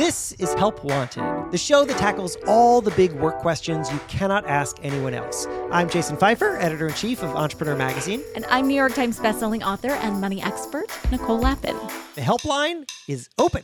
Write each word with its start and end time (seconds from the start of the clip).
This 0.00 0.32
is 0.38 0.54
Help 0.54 0.82
Wanted, 0.82 1.52
the 1.52 1.58
show 1.58 1.84
that 1.84 1.98
tackles 1.98 2.34
all 2.46 2.80
the 2.80 2.90
big 2.92 3.12
work 3.12 3.36
questions 3.40 3.92
you 3.92 4.00
cannot 4.08 4.46
ask 4.46 4.78
anyone 4.82 5.12
else. 5.12 5.46
I'm 5.70 5.90
Jason 5.90 6.16
Feifer, 6.16 6.58
editor 6.58 6.88
in 6.88 6.94
chief 6.94 7.22
of 7.22 7.36
Entrepreneur 7.36 7.76
Magazine. 7.76 8.22
And 8.34 8.46
I'm 8.48 8.66
New 8.66 8.74
York 8.74 8.94
Times 8.94 9.18
bestselling 9.18 9.62
author 9.62 9.90
and 9.90 10.18
money 10.18 10.40
expert, 10.40 10.86
Nicole 11.10 11.38
Lapin. 11.38 11.76
The 12.14 12.22
helpline 12.22 12.88
is 13.08 13.28
open. 13.36 13.62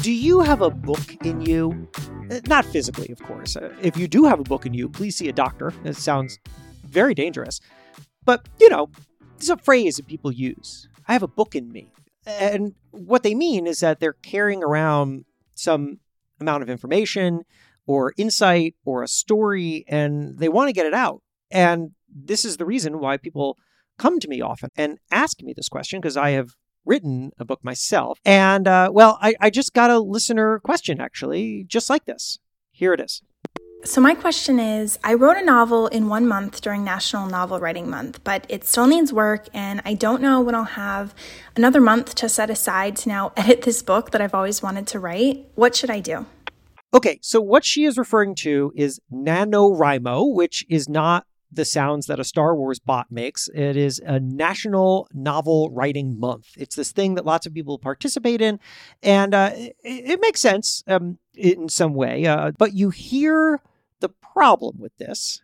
Do 0.00 0.10
you 0.10 0.40
have 0.40 0.62
a 0.62 0.70
book 0.70 1.14
in 1.24 1.42
you? 1.42 1.86
Uh, 2.28 2.40
Not 2.48 2.64
physically, 2.64 3.08
of 3.10 3.22
course. 3.22 3.54
Uh, 3.54 3.72
If 3.80 3.96
you 3.96 4.08
do 4.08 4.24
have 4.24 4.40
a 4.40 4.42
book 4.42 4.66
in 4.66 4.74
you, 4.74 4.88
please 4.88 5.14
see 5.14 5.28
a 5.28 5.32
doctor. 5.32 5.72
It 5.84 5.94
sounds 5.94 6.40
very 6.84 7.14
dangerous. 7.14 7.60
But, 8.24 8.48
you 8.58 8.68
know, 8.68 8.90
it's 9.36 9.48
a 9.48 9.58
phrase 9.58 9.94
that 9.98 10.08
people 10.08 10.32
use. 10.32 10.88
I 11.06 11.12
have 11.12 11.22
a 11.22 11.28
book 11.28 11.54
in 11.54 11.70
me. 11.70 11.92
And 12.26 12.74
what 12.90 13.22
they 13.22 13.34
mean 13.34 13.66
is 13.66 13.80
that 13.80 14.00
they're 14.00 14.14
carrying 14.14 14.62
around 14.62 15.24
some 15.54 16.00
amount 16.40 16.62
of 16.62 16.70
information 16.70 17.42
or 17.86 18.12
insight 18.16 18.74
or 18.84 19.02
a 19.02 19.08
story 19.08 19.84
and 19.88 20.38
they 20.38 20.48
want 20.48 20.68
to 20.68 20.72
get 20.72 20.86
it 20.86 20.94
out. 20.94 21.22
And 21.50 21.92
this 22.08 22.44
is 22.44 22.56
the 22.56 22.64
reason 22.64 22.98
why 22.98 23.16
people 23.16 23.56
come 23.98 24.18
to 24.20 24.28
me 24.28 24.40
often 24.40 24.70
and 24.76 24.98
ask 25.10 25.42
me 25.42 25.52
this 25.54 25.68
question 25.68 26.00
because 26.00 26.16
I 26.16 26.30
have 26.30 26.50
written 26.84 27.32
a 27.38 27.44
book 27.44 27.64
myself. 27.64 28.18
And 28.24 28.66
uh, 28.66 28.90
well, 28.92 29.18
I, 29.20 29.34
I 29.40 29.50
just 29.50 29.72
got 29.72 29.90
a 29.90 29.98
listener 29.98 30.58
question 30.60 31.00
actually, 31.00 31.64
just 31.64 31.88
like 31.88 32.04
this. 32.04 32.38
Here 32.70 32.92
it 32.92 33.00
is. 33.00 33.22
So, 33.84 34.00
my 34.00 34.14
question 34.14 34.58
is 34.58 34.98
I 35.04 35.14
wrote 35.14 35.36
a 35.36 35.44
novel 35.44 35.86
in 35.88 36.08
one 36.08 36.26
month 36.26 36.60
during 36.60 36.82
National 36.82 37.28
Novel 37.28 37.60
Writing 37.60 37.88
Month, 37.88 38.24
but 38.24 38.44
it 38.48 38.64
still 38.64 38.86
needs 38.86 39.12
work, 39.12 39.48
and 39.54 39.80
I 39.84 39.94
don't 39.94 40.20
know 40.20 40.40
when 40.40 40.54
I'll 40.54 40.64
have 40.64 41.14
another 41.54 41.80
month 41.80 42.14
to 42.16 42.28
set 42.28 42.50
aside 42.50 42.96
to 42.96 43.08
now 43.08 43.32
edit 43.36 43.62
this 43.62 43.82
book 43.82 44.10
that 44.10 44.20
I've 44.20 44.34
always 44.34 44.62
wanted 44.62 44.86
to 44.88 44.98
write. 44.98 45.46
What 45.54 45.76
should 45.76 45.90
I 45.90 46.00
do? 46.00 46.26
Okay, 46.94 47.18
so 47.22 47.40
what 47.40 47.64
she 47.64 47.84
is 47.84 47.98
referring 47.98 48.34
to 48.36 48.72
is 48.74 49.00
NaNoWriMo, 49.12 50.34
which 50.34 50.64
is 50.68 50.88
not 50.88 51.26
the 51.52 51.64
sounds 51.64 52.06
that 52.06 52.20
a 52.20 52.24
Star 52.24 52.54
Wars 52.56 52.78
bot 52.78 53.06
makes. 53.10 53.48
It 53.54 53.76
is 53.76 54.00
a 54.04 54.18
National 54.20 55.08
Novel 55.12 55.70
Writing 55.70 56.18
Month. 56.18 56.48
It's 56.56 56.76
this 56.76 56.92
thing 56.92 57.14
that 57.14 57.24
lots 57.24 57.46
of 57.46 57.54
people 57.54 57.78
participate 57.78 58.40
in, 58.40 58.58
and 59.02 59.34
uh, 59.34 59.50
it, 59.54 59.76
it 59.82 60.20
makes 60.20 60.40
sense 60.40 60.82
um, 60.86 61.18
in 61.36 61.68
some 61.68 61.94
way. 61.94 62.26
Uh, 62.26 62.52
but 62.58 62.74
you 62.74 62.90
hear 62.90 63.60
the 64.00 64.08
problem 64.08 64.76
with 64.78 64.96
this, 64.98 65.42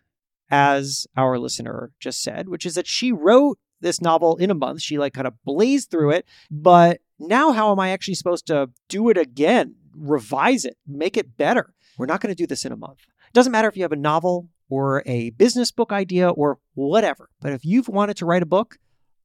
as 0.49 1.07
our 1.17 1.39
listener 1.39 1.91
just 1.99 2.21
said, 2.21 2.49
which 2.49 2.65
is 2.65 2.75
that 2.75 2.87
she 2.87 3.11
wrote 3.11 3.57
this 3.81 4.01
novel 4.01 4.37
in 4.37 4.51
a 4.51 4.55
month. 4.55 4.81
She 4.81 4.97
like 4.97 5.13
kind 5.13 5.27
of 5.27 5.33
blazed 5.43 5.91
through 5.91 6.11
it, 6.11 6.25
but 6.49 7.01
now 7.19 7.51
how 7.51 7.71
am 7.71 7.79
I 7.79 7.89
actually 7.89 8.15
supposed 8.15 8.47
to 8.47 8.69
do 8.89 9.09
it 9.09 9.17
again, 9.17 9.75
revise 9.95 10.65
it, 10.65 10.77
make 10.87 11.17
it 11.17 11.37
better? 11.37 11.73
We're 11.97 12.05
not 12.07 12.21
going 12.21 12.33
to 12.33 12.41
do 12.41 12.47
this 12.47 12.65
in 12.65 12.71
a 12.71 12.77
month. 12.77 12.99
It 13.27 13.33
Doesn't 13.33 13.51
matter 13.51 13.67
if 13.67 13.77
you 13.77 13.83
have 13.83 13.91
a 13.91 13.97
novel 13.97 14.49
or 14.69 15.03
a 15.05 15.31
business 15.31 15.71
book 15.71 15.91
idea 15.91 16.29
or 16.29 16.59
whatever, 16.73 17.29
but 17.41 17.53
if 17.53 17.65
you've 17.65 17.87
wanted 17.87 18.17
to 18.17 18.25
write 18.25 18.43
a 18.43 18.47
book, 18.47 18.77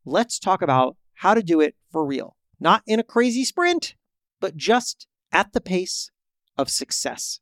let's 0.05 0.39
talk 0.39 0.63
about 0.63 0.97
how 1.15 1.35
to 1.35 1.43
do 1.43 1.61
it 1.61 1.75
for 1.91 2.05
real. 2.05 2.37
Not 2.61 2.83
in 2.87 3.01
a 3.01 3.05
crazy 3.05 3.45
sprint, 3.45 3.95
but 4.41 4.57
just 4.57 5.07
at 5.33 5.53
the 5.53 5.61
pace 5.61 6.11
of 6.59 6.71
success. 6.71 7.41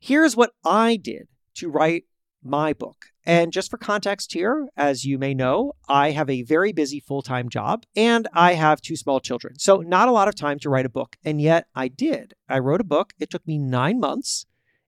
Here's 0.00 0.36
what 0.36 0.52
I 0.64 0.96
did 0.96 1.28
to 1.54 1.70
write 1.70 2.04
my 2.42 2.72
book. 2.72 3.06
And 3.26 3.52
just 3.52 3.70
for 3.70 3.76
context 3.76 4.32
here, 4.32 4.68
as 4.76 5.04
you 5.04 5.18
may 5.18 5.34
know, 5.34 5.74
I 5.88 6.12
have 6.12 6.30
a 6.30 6.42
very 6.42 6.72
busy 6.72 7.00
full 7.00 7.22
time 7.22 7.48
job 7.48 7.84
and 7.94 8.26
I 8.32 8.54
have 8.54 8.80
two 8.80 8.96
small 8.96 9.20
children. 9.20 9.58
So, 9.58 9.78
not 9.78 10.08
a 10.08 10.12
lot 10.12 10.28
of 10.28 10.34
time 10.34 10.58
to 10.60 10.70
write 10.70 10.86
a 10.86 10.90
book. 10.90 11.16
And 11.24 11.40
yet 11.40 11.66
I 11.74 11.88
did. 11.88 12.34
I 12.48 12.58
wrote 12.58 12.80
a 12.80 12.84
book. 12.84 13.12
It 13.18 13.30
took 13.30 13.46
me 13.46 13.58
nine 13.58 14.00
months. 14.00 14.46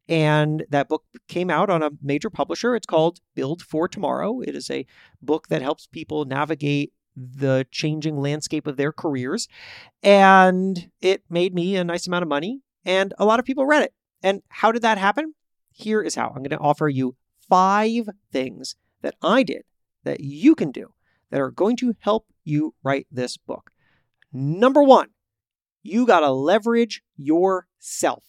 And 0.08 0.64
that 0.68 0.88
book 0.88 1.04
came 1.28 1.48
out 1.48 1.70
on 1.70 1.82
a 1.82 1.92
major 2.02 2.30
publisher. 2.30 2.74
It's 2.74 2.86
called 2.86 3.20
Build 3.34 3.62
for 3.62 3.86
Tomorrow. 3.86 4.40
It 4.40 4.54
is 4.56 4.68
a 4.70 4.86
book 5.20 5.48
that 5.48 5.62
helps 5.62 5.86
people 5.86 6.24
navigate 6.24 6.92
the 7.14 7.66
changing 7.70 8.16
landscape 8.16 8.66
of 8.66 8.76
their 8.76 8.92
careers. 8.92 9.46
And 10.02 10.90
it 11.00 11.22
made 11.30 11.54
me 11.54 11.76
a 11.76 11.84
nice 11.84 12.06
amount 12.06 12.22
of 12.22 12.28
money. 12.28 12.62
And 12.84 13.14
a 13.18 13.24
lot 13.24 13.38
of 13.38 13.44
people 13.44 13.66
read 13.66 13.82
it. 13.82 13.94
And 14.22 14.42
how 14.48 14.72
did 14.72 14.82
that 14.82 14.98
happen? 14.98 15.34
Here 15.70 16.02
is 16.02 16.14
how 16.14 16.28
I'm 16.28 16.42
going 16.42 16.50
to 16.50 16.58
offer 16.58 16.88
you 16.88 17.16
five 17.48 18.08
things 18.30 18.76
that 19.02 19.14
I 19.22 19.42
did 19.42 19.62
that 20.04 20.20
you 20.20 20.54
can 20.54 20.70
do 20.70 20.92
that 21.30 21.40
are 21.40 21.50
going 21.50 21.76
to 21.78 21.94
help 22.00 22.26
you 22.44 22.74
write 22.82 23.06
this 23.10 23.36
book. 23.36 23.70
Number 24.32 24.82
one, 24.82 25.08
you 25.82 26.06
got 26.06 26.20
to 26.20 26.30
leverage 26.30 27.02
yourself, 27.16 28.24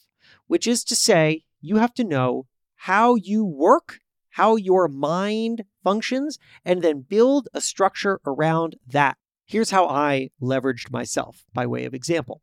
which 0.47 0.68
is 0.68 0.84
to 0.85 0.96
say, 0.96 1.44
you 1.62 1.78
have 1.78 1.94
to 1.96 2.03
know 2.03 2.47
how 2.75 3.16
you 3.16 3.46
work, 3.46 4.00
how 4.31 4.56
your 4.56 4.88
mind 4.88 5.64
functions, 5.84 6.40
and 6.66 6.81
then 6.81 7.06
build 7.08 7.47
a 7.53 7.62
structure 7.62 8.20
around 8.25 8.75
that. 8.88 9.18
Here's 9.46 9.72
how 9.72 9.88
I 9.88 10.30
leveraged 10.41 10.91
myself 10.91 11.46
by 11.53 11.68
way 11.68 11.85
of 11.85 11.94
example. 11.94 12.41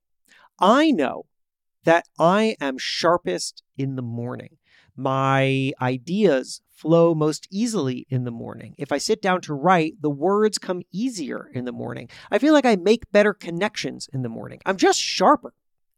I 0.58 0.90
know 0.90 1.26
that 1.84 2.04
I 2.18 2.56
am 2.60 2.78
sharpest 2.78 3.62
in 3.76 3.96
the 3.96 4.02
morning. 4.02 4.56
My 4.96 5.72
ideas 5.80 6.60
flow 6.68 7.14
most 7.14 7.46
easily 7.50 8.06
in 8.08 8.24
the 8.24 8.30
morning. 8.30 8.74
If 8.78 8.92
I 8.92 8.98
sit 8.98 9.20
down 9.20 9.40
to 9.42 9.54
write, 9.54 10.00
the 10.00 10.10
words 10.10 10.58
come 10.58 10.82
easier 10.92 11.50
in 11.52 11.64
the 11.64 11.72
morning. 11.72 12.08
I 12.30 12.38
feel 12.38 12.52
like 12.52 12.66
I 12.66 12.76
make 12.76 13.10
better 13.12 13.34
connections 13.34 14.08
in 14.12 14.22
the 14.22 14.28
morning. 14.28 14.60
I'm 14.64 14.76
just 14.76 15.00
sharper. 15.00 15.52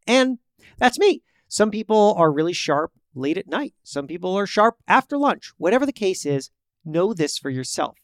And 0.07 0.39
that's 0.77 0.99
me. 0.99 1.21
Some 1.47 1.71
people 1.71 2.15
are 2.17 2.31
really 2.31 2.53
sharp 2.53 2.91
late 3.15 3.37
at 3.37 3.47
night. 3.47 3.73
Some 3.83 4.07
people 4.07 4.37
are 4.37 4.47
sharp 4.47 4.77
after 4.87 5.17
lunch. 5.17 5.53
Whatever 5.57 5.85
the 5.85 5.93
case 5.93 6.25
is, 6.25 6.49
know 6.83 7.13
this 7.13 7.37
for 7.37 7.49
yourself. 7.49 7.97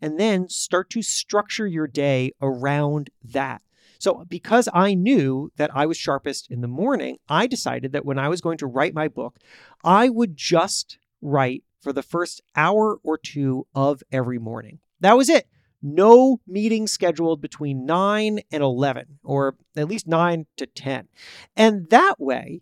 And 0.00 0.18
then 0.18 0.48
start 0.48 0.90
to 0.90 1.02
structure 1.02 1.66
your 1.66 1.86
day 1.86 2.32
around 2.42 3.10
that. 3.22 3.62
So, 4.04 4.22
because 4.28 4.68
I 4.74 4.92
knew 4.92 5.50
that 5.56 5.74
I 5.74 5.86
was 5.86 5.96
sharpest 5.96 6.50
in 6.50 6.60
the 6.60 6.68
morning, 6.68 7.16
I 7.26 7.46
decided 7.46 7.92
that 7.92 8.04
when 8.04 8.18
I 8.18 8.28
was 8.28 8.42
going 8.42 8.58
to 8.58 8.66
write 8.66 8.92
my 8.92 9.08
book, 9.08 9.38
I 9.82 10.10
would 10.10 10.36
just 10.36 10.98
write 11.22 11.64
for 11.80 11.90
the 11.90 12.02
first 12.02 12.42
hour 12.54 12.98
or 13.02 13.16
two 13.16 13.66
of 13.74 14.02
every 14.12 14.38
morning. 14.38 14.80
That 15.00 15.16
was 15.16 15.30
it. 15.30 15.46
No 15.80 16.42
meeting 16.46 16.86
scheduled 16.86 17.40
between 17.40 17.86
9 17.86 18.40
and 18.52 18.62
11, 18.62 19.20
or 19.24 19.56
at 19.74 19.88
least 19.88 20.06
9 20.06 20.44
to 20.58 20.66
10. 20.66 21.08
And 21.56 21.88
that 21.88 22.20
way, 22.20 22.60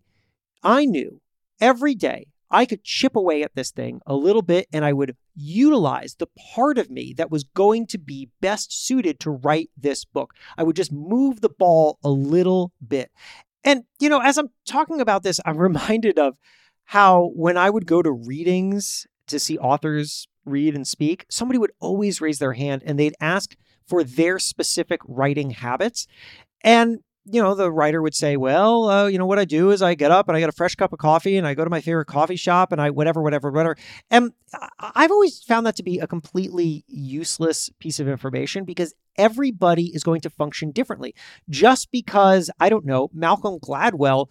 I 0.63 0.85
knew 0.85 1.21
every 1.61 1.97
day 1.97 2.29
I 2.53 2.67
could 2.67 2.85
chip 2.85 3.17
away 3.17 3.43
at 3.43 3.55
this 3.55 3.71
thing 3.71 4.01
a 4.07 4.15
little 4.15 4.43
bit 4.43 4.69
and 4.73 4.85
I 4.85 4.93
would 4.93 5.17
utilize 5.35 6.17
the 6.17 6.29
part 6.55 6.77
of 6.79 6.91
me 6.91 7.15
that 7.17 7.31
was 7.31 7.45
going 7.45 7.87
to 7.89 7.99
be 7.99 8.29
best 8.41 8.87
suited 8.87 9.19
to 9.21 9.31
write 9.31 9.71
this 9.77 10.05
book. 10.05 10.35
I 10.59 10.63
would 10.63 10.77
just 10.77 10.93
move 10.93 11.41
the 11.41 11.49
ball 11.49 11.99
a 12.05 12.11
little 12.11 12.73
bit. 12.87 13.11
And, 13.65 13.85
you 13.99 14.09
know, 14.09 14.21
as 14.21 14.37
I'm 14.37 14.51
talking 14.67 15.01
about 15.01 15.23
this, 15.23 15.41
I'm 15.47 15.57
reminded 15.59 16.19
of 16.19 16.37
how 16.85 17.31
when 17.35 17.57
I 17.57 17.71
would 17.71 17.87
go 17.87 18.03
to 18.03 18.13
readings 18.13 19.07
to 19.29 19.39
see 19.39 19.57
authors 19.57 20.29
read 20.45 20.75
and 20.75 20.87
speak, 20.87 21.25
somebody 21.31 21.59
would 21.59 21.73
always 21.81 22.21
raise 22.21 22.39
their 22.39 22.53
hand 22.53 22.83
and 22.85 22.99
they'd 22.99 23.15
ask 23.21 23.57
for 23.87 24.05
their 24.05 24.39
specific 24.39 25.01
writing 25.07 25.51
habits. 25.51 26.07
And 26.63 26.99
you 27.25 27.41
know, 27.41 27.55
the 27.55 27.71
writer 27.71 28.03
would 28.03 28.15
say, 28.15 28.37
well, 28.37 28.89
uh, 28.89 29.07
you 29.07 29.17
know, 29.17 29.27
what 29.27 29.39
I 29.39 29.45
do 29.45 29.71
is 29.71 29.81
I 29.81 29.95
get 29.95 30.11
up 30.11 30.29
and 30.29 30.37
I 30.37 30.41
get 30.41 30.49
a 30.49 30.53
fresh 30.53 30.75
cup 30.75 30.93
of 30.93 30.99
coffee 30.99 31.37
and 31.37 31.47
I 31.47 31.55
go 31.55 31.63
to 31.63 31.71
my 31.71 31.81
favorite 31.81 32.07
coffee 32.07 32.37
shop 32.37 32.73
and 32.73 32.81
I 32.81 32.91
whatever, 32.91 33.23
whatever, 33.23 33.51
whatever. 33.51 33.77
And 34.11 34.33
I've 34.81 35.11
always 35.11 35.43
found 35.43 35.65
that 35.67 35.77
to 35.77 35.83
be 35.83 36.01
a 36.01 36.07
completely 36.07 36.85
useless 36.89 37.71
piece 37.79 38.01
of 38.01 38.09
information 38.09 38.65
because 38.65 38.95
everybody 39.17 39.95
is 39.95 40.03
going 40.03 40.21
to 40.23 40.31
function 40.31 40.73
differently. 40.73 41.15
Just 41.49 41.93
because, 41.93 42.51
I 42.59 42.69
don't 42.69 42.85
know, 42.85 43.09
Malcolm 43.13 43.61
Gladwell 43.61 44.27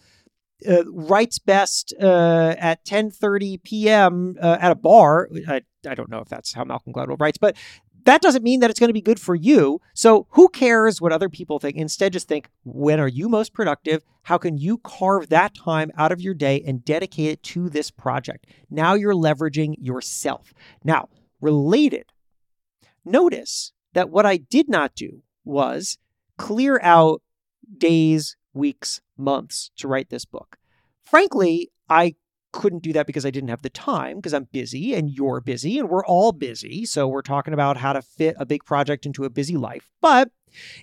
uh, 0.67 0.83
writes 0.91 1.39
best 1.39 1.93
uh, 1.99 2.55
at 2.57 2.85
10:30 2.85 3.63
p.m. 3.63 4.35
Uh, 4.39 4.57
at 4.59 4.71
a 4.71 4.75
bar. 4.75 5.29
I, 5.47 5.61
I 5.87 5.95
don't 5.95 6.09
know 6.09 6.19
if 6.19 6.29
that's 6.29 6.53
how 6.53 6.63
Malcolm 6.63 6.93
Gladwell 6.93 7.19
writes, 7.19 7.37
but 7.37 7.55
that 8.05 8.21
doesn't 8.21 8.43
mean 8.43 8.59
that 8.59 8.69
it's 8.69 8.79
going 8.79 8.89
to 8.89 8.93
be 8.93 9.01
good 9.01 9.19
for 9.19 9.35
you. 9.35 9.79
So 9.93 10.27
who 10.31 10.49
cares 10.49 11.01
what 11.01 11.11
other 11.11 11.29
people 11.29 11.59
think? 11.59 11.77
Instead, 11.77 12.13
just 12.13 12.27
think 12.27 12.49
when 12.63 12.99
are 12.99 13.07
you 13.07 13.29
most 13.29 13.53
productive? 13.53 14.03
How 14.23 14.37
can 14.37 14.57
you 14.57 14.77
carve 14.79 15.29
that 15.29 15.55
time 15.55 15.91
out 15.97 16.11
of 16.11 16.21
your 16.21 16.33
day 16.33 16.63
and 16.65 16.85
dedicate 16.85 17.31
it 17.31 17.43
to 17.43 17.69
this 17.69 17.91
project? 17.91 18.45
Now 18.69 18.93
you're 18.93 19.13
leveraging 19.13 19.75
yourself. 19.79 20.53
Now, 20.83 21.09
related, 21.39 22.05
notice 23.03 23.73
that 23.93 24.09
what 24.09 24.25
I 24.25 24.37
did 24.37 24.69
not 24.69 24.95
do 24.95 25.23
was 25.43 25.97
clear 26.37 26.79
out 26.81 27.21
days, 27.77 28.35
weeks, 28.53 29.01
months 29.17 29.71
to 29.77 29.87
write 29.87 30.09
this 30.09 30.25
book. 30.25 30.57
Frankly, 31.03 31.71
I 31.89 32.15
couldn't 32.51 32.83
do 32.83 32.93
that 32.93 33.07
because 33.07 33.25
I 33.25 33.31
didn't 33.31 33.49
have 33.49 33.61
the 33.61 33.69
time 33.69 34.17
because 34.17 34.33
I'm 34.33 34.47
busy 34.51 34.93
and 34.93 35.09
you're 35.09 35.41
busy 35.41 35.79
and 35.79 35.89
we're 35.89 36.05
all 36.05 36.31
busy. 36.31 36.85
So 36.85 37.07
we're 37.07 37.21
talking 37.21 37.53
about 37.53 37.77
how 37.77 37.93
to 37.93 38.01
fit 38.01 38.35
a 38.39 38.45
big 38.45 38.65
project 38.65 39.05
into 39.05 39.23
a 39.23 39.29
busy 39.29 39.57
life. 39.57 39.89
But 40.01 40.29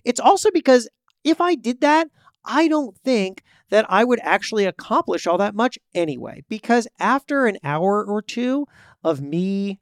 it's 0.04 0.20
also 0.20 0.50
because 0.50 0.88
if 1.24 1.40
I 1.40 1.54
did 1.54 1.80
that, 1.80 2.08
I 2.44 2.68
don't 2.68 2.96
think 2.96 3.42
that 3.70 3.84
I 3.88 4.04
would 4.04 4.20
actually 4.22 4.64
accomplish 4.64 5.26
all 5.26 5.38
that 5.38 5.54
much 5.54 5.78
anyway, 5.94 6.42
because 6.48 6.88
after 6.98 7.46
an 7.46 7.58
hour 7.62 8.04
or 8.04 8.22
two 8.22 8.66
of 9.04 9.20
me 9.20 9.78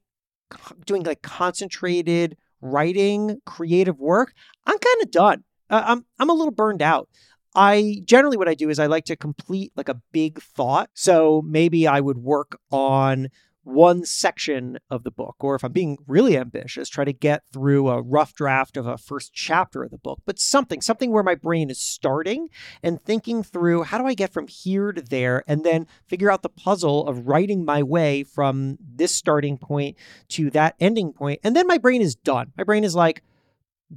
doing 0.85 1.05
like 1.05 1.23
concentrated 1.23 2.37
writing, 2.61 3.41
creative 3.47 4.00
work, 4.00 4.32
I'm 4.67 4.79
kind 4.79 5.03
of 5.03 5.11
done. 5.11 5.44
Uh, 5.71 5.82
I'm 5.87 6.05
I'm 6.19 6.31
a 6.31 6.35
little 6.35 6.53
burned 6.53 6.82
out. 6.82 7.09
I 7.56 8.03
generally 8.05 8.37
what 8.37 8.49
I 8.49 8.55
do 8.55 8.69
is 8.69 8.79
I 8.79 8.87
like 8.87 9.06
to 9.06 9.17
complete 9.17 9.73
like 9.75 9.88
a 9.88 10.00
big 10.12 10.41
thought. 10.41 10.91
So 10.94 11.43
maybe 11.44 11.88
I 11.88 12.00
would 12.00 12.19
work 12.19 12.61
on 12.70 13.29
one 13.64 14.05
section 14.05 14.79
of 14.91 15.03
the 15.03 15.11
book, 15.11 15.35
or 15.41 15.56
if 15.56 15.64
I'm 15.64 15.73
being 15.73 15.99
really 16.06 16.38
ambitious, 16.38 16.88
try 16.88 17.05
to 17.05 17.12
get 17.12 17.43
through 17.53 17.88
a 17.88 18.00
rough 18.00 18.32
draft 18.32 18.76
of 18.76 18.87
a 18.87 18.97
first 18.97 19.32
chapter 19.35 19.82
of 19.82 19.91
the 19.91 19.99
book, 19.99 20.20
but 20.25 20.38
something, 20.38 20.81
something 20.81 21.11
where 21.11 21.25
my 21.25 21.35
brain 21.35 21.69
is 21.69 21.81
starting 21.81 22.49
and 22.85 23.03
thinking 23.03 23.43
through 23.43 23.82
how 23.82 23.99
do 23.99 24.06
I 24.06 24.14
get 24.14 24.32
from 24.32 24.47
here 24.47 24.93
to 24.93 25.03
there, 25.03 25.43
and 25.49 25.64
then 25.64 25.88
figure 26.06 26.31
out 26.31 26.43
the 26.43 26.49
puzzle 26.49 27.08
of 27.08 27.26
writing 27.26 27.64
my 27.64 27.82
way 27.82 28.23
from 28.23 28.79
this 28.81 29.12
starting 29.12 29.58
point 29.58 29.97
to 30.29 30.49
that 30.50 30.76
ending 30.79 31.12
point. 31.12 31.41
And 31.43 31.56
then 31.56 31.67
my 31.67 31.79
brain 31.79 32.03
is 32.03 32.14
done. 32.14 32.53
My 32.56 32.62
brain 32.62 32.85
is 32.85 32.94
like, 32.94 33.25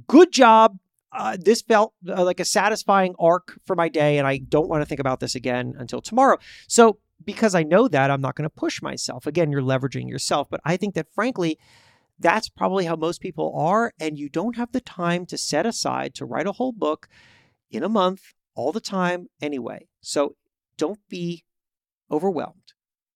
good 0.08 0.32
job. 0.32 0.80
Uh, 1.12 1.36
this 1.40 1.62
felt 1.62 1.92
uh, 2.08 2.24
like 2.24 2.40
a 2.40 2.44
satisfying 2.44 3.14
arc 3.18 3.58
for 3.66 3.74
my 3.74 3.88
day, 3.88 4.18
and 4.18 4.26
I 4.26 4.38
don't 4.38 4.68
want 4.68 4.82
to 4.82 4.86
think 4.86 5.00
about 5.00 5.20
this 5.20 5.34
again 5.34 5.74
until 5.78 6.00
tomorrow. 6.00 6.38
So 6.68 6.98
because 7.24 7.54
I 7.54 7.62
know 7.62 7.88
that, 7.88 8.10
I'm 8.10 8.20
not 8.20 8.34
going 8.34 8.48
to 8.48 8.54
push 8.54 8.82
myself. 8.82 9.26
Again, 9.26 9.50
you're 9.50 9.62
leveraging 9.62 10.08
yourself. 10.08 10.48
But 10.50 10.60
I 10.64 10.76
think 10.76 10.94
that, 10.94 11.12
frankly, 11.12 11.58
that's 12.18 12.48
probably 12.48 12.86
how 12.86 12.96
most 12.96 13.20
people 13.20 13.54
are. 13.56 13.92
And 14.00 14.18
you 14.18 14.28
don't 14.28 14.56
have 14.56 14.72
the 14.72 14.80
time 14.80 15.26
to 15.26 15.38
set 15.38 15.66
aside 15.66 16.14
to 16.14 16.24
write 16.24 16.46
a 16.46 16.52
whole 16.52 16.72
book 16.72 17.08
in 17.70 17.82
a 17.82 17.88
month 17.88 18.34
all 18.54 18.72
the 18.72 18.80
time 18.80 19.28
anyway. 19.40 19.86
So 20.00 20.36
don't 20.76 21.00
be 21.08 21.44
overwhelmed. 22.10 22.56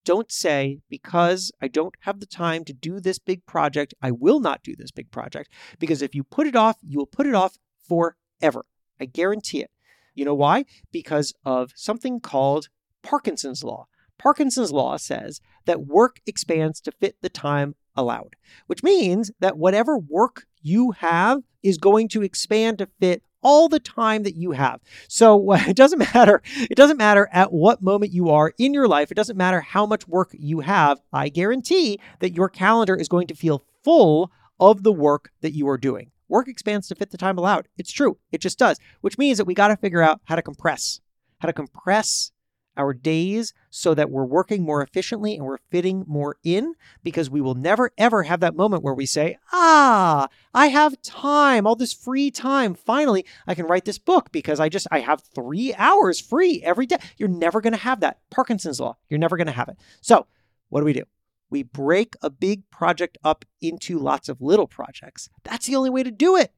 Don't 0.04 0.30
say, 0.30 0.80
because 0.90 1.50
I 1.62 1.68
don't 1.68 1.94
have 2.00 2.20
the 2.20 2.26
time 2.26 2.64
to 2.66 2.74
do 2.74 3.00
this 3.00 3.18
big 3.18 3.46
project, 3.46 3.94
I 4.02 4.10
will 4.10 4.38
not 4.38 4.62
do 4.62 4.76
this 4.76 4.90
big 4.90 5.10
project. 5.10 5.50
Because 5.78 6.02
if 6.02 6.14
you 6.14 6.22
put 6.24 6.46
it 6.46 6.54
off, 6.54 6.76
you 6.82 6.98
will 6.98 7.06
put 7.06 7.26
it 7.26 7.34
off 7.34 7.56
forever. 7.88 8.64
I 9.00 9.06
guarantee 9.06 9.62
it. 9.62 9.70
You 10.14 10.24
know 10.24 10.34
why? 10.34 10.64
Because 10.92 11.34
of 11.44 11.72
something 11.74 12.20
called 12.20 12.68
Parkinson's 13.02 13.64
Law. 13.64 13.86
Parkinson's 14.18 14.72
law 14.72 14.96
says 14.96 15.40
that 15.66 15.86
work 15.86 16.20
expands 16.26 16.80
to 16.80 16.92
fit 16.92 17.16
the 17.20 17.28
time 17.28 17.74
allowed, 17.96 18.36
which 18.66 18.82
means 18.82 19.30
that 19.40 19.58
whatever 19.58 19.98
work 19.98 20.46
you 20.62 20.92
have 20.92 21.42
is 21.62 21.78
going 21.78 22.08
to 22.08 22.22
expand 22.22 22.78
to 22.78 22.88
fit 23.00 23.22
all 23.42 23.68
the 23.68 23.78
time 23.78 24.22
that 24.22 24.36
you 24.36 24.52
have. 24.52 24.80
So 25.08 25.52
it 25.54 25.76
doesn't 25.76 25.98
matter. 25.98 26.42
It 26.56 26.76
doesn't 26.76 26.96
matter 26.96 27.28
at 27.32 27.52
what 27.52 27.82
moment 27.82 28.12
you 28.12 28.30
are 28.30 28.52
in 28.58 28.74
your 28.74 28.88
life. 28.88 29.10
It 29.10 29.16
doesn't 29.16 29.36
matter 29.36 29.60
how 29.60 29.86
much 29.86 30.08
work 30.08 30.30
you 30.32 30.60
have. 30.60 31.00
I 31.12 31.28
guarantee 31.28 32.00
that 32.20 32.34
your 32.34 32.48
calendar 32.48 32.96
is 32.96 33.08
going 33.08 33.26
to 33.28 33.34
feel 33.34 33.64
full 33.82 34.32
of 34.58 34.82
the 34.82 34.92
work 34.92 35.30
that 35.42 35.52
you 35.52 35.68
are 35.68 35.78
doing. 35.78 36.10
Work 36.28 36.48
expands 36.48 36.88
to 36.88 36.94
fit 36.94 37.10
the 37.10 37.18
time 37.18 37.38
allowed. 37.38 37.68
It's 37.76 37.92
true. 37.92 38.18
It 38.32 38.40
just 38.40 38.58
does, 38.58 38.78
which 39.00 39.18
means 39.18 39.38
that 39.38 39.44
we 39.44 39.54
got 39.54 39.68
to 39.68 39.76
figure 39.76 40.02
out 40.02 40.20
how 40.24 40.36
to 40.36 40.42
compress, 40.42 41.00
how 41.38 41.46
to 41.46 41.52
compress 41.52 42.32
our 42.76 42.92
days 42.92 43.52
so 43.70 43.94
that 43.94 44.10
we're 44.10 44.24
working 44.24 44.62
more 44.62 44.82
efficiently 44.82 45.36
and 45.36 45.44
we're 45.44 45.58
fitting 45.70 46.04
more 46.06 46.36
in 46.42 46.74
because 47.02 47.30
we 47.30 47.40
will 47.40 47.54
never 47.54 47.90
ever 47.98 48.24
have 48.24 48.40
that 48.40 48.56
moment 48.56 48.82
where 48.82 48.94
we 48.94 49.06
say, 49.06 49.38
"Ah, 49.52 50.28
I 50.52 50.68
have 50.68 51.00
time, 51.02 51.66
all 51.66 51.76
this 51.76 51.92
free 51.92 52.30
time. 52.30 52.74
Finally, 52.74 53.24
I 53.46 53.54
can 53.54 53.66
write 53.66 53.84
this 53.84 53.98
book 53.98 54.32
because 54.32 54.60
I 54.60 54.68
just 54.68 54.86
I 54.90 55.00
have 55.00 55.22
3 55.34 55.74
hours 55.74 56.20
free 56.20 56.62
every 56.64 56.86
day." 56.86 56.98
You're 57.16 57.28
never 57.28 57.60
going 57.60 57.74
to 57.74 57.78
have 57.78 58.00
that. 58.00 58.18
Parkinson's 58.30 58.80
law. 58.80 58.96
You're 59.08 59.18
never 59.18 59.36
going 59.36 59.46
to 59.46 59.52
have 59.52 59.68
it. 59.68 59.76
So, 60.00 60.26
what 60.68 60.80
do 60.80 60.86
we 60.86 60.92
do? 60.92 61.04
We 61.50 61.62
break 61.62 62.14
a 62.22 62.30
big 62.30 62.68
project 62.70 63.18
up 63.22 63.44
into 63.60 63.98
lots 63.98 64.28
of 64.28 64.40
little 64.40 64.66
projects. 64.66 65.28
That's 65.42 65.66
the 65.66 65.76
only 65.76 65.90
way 65.90 66.02
to 66.02 66.10
do 66.10 66.36
it. 66.36 66.52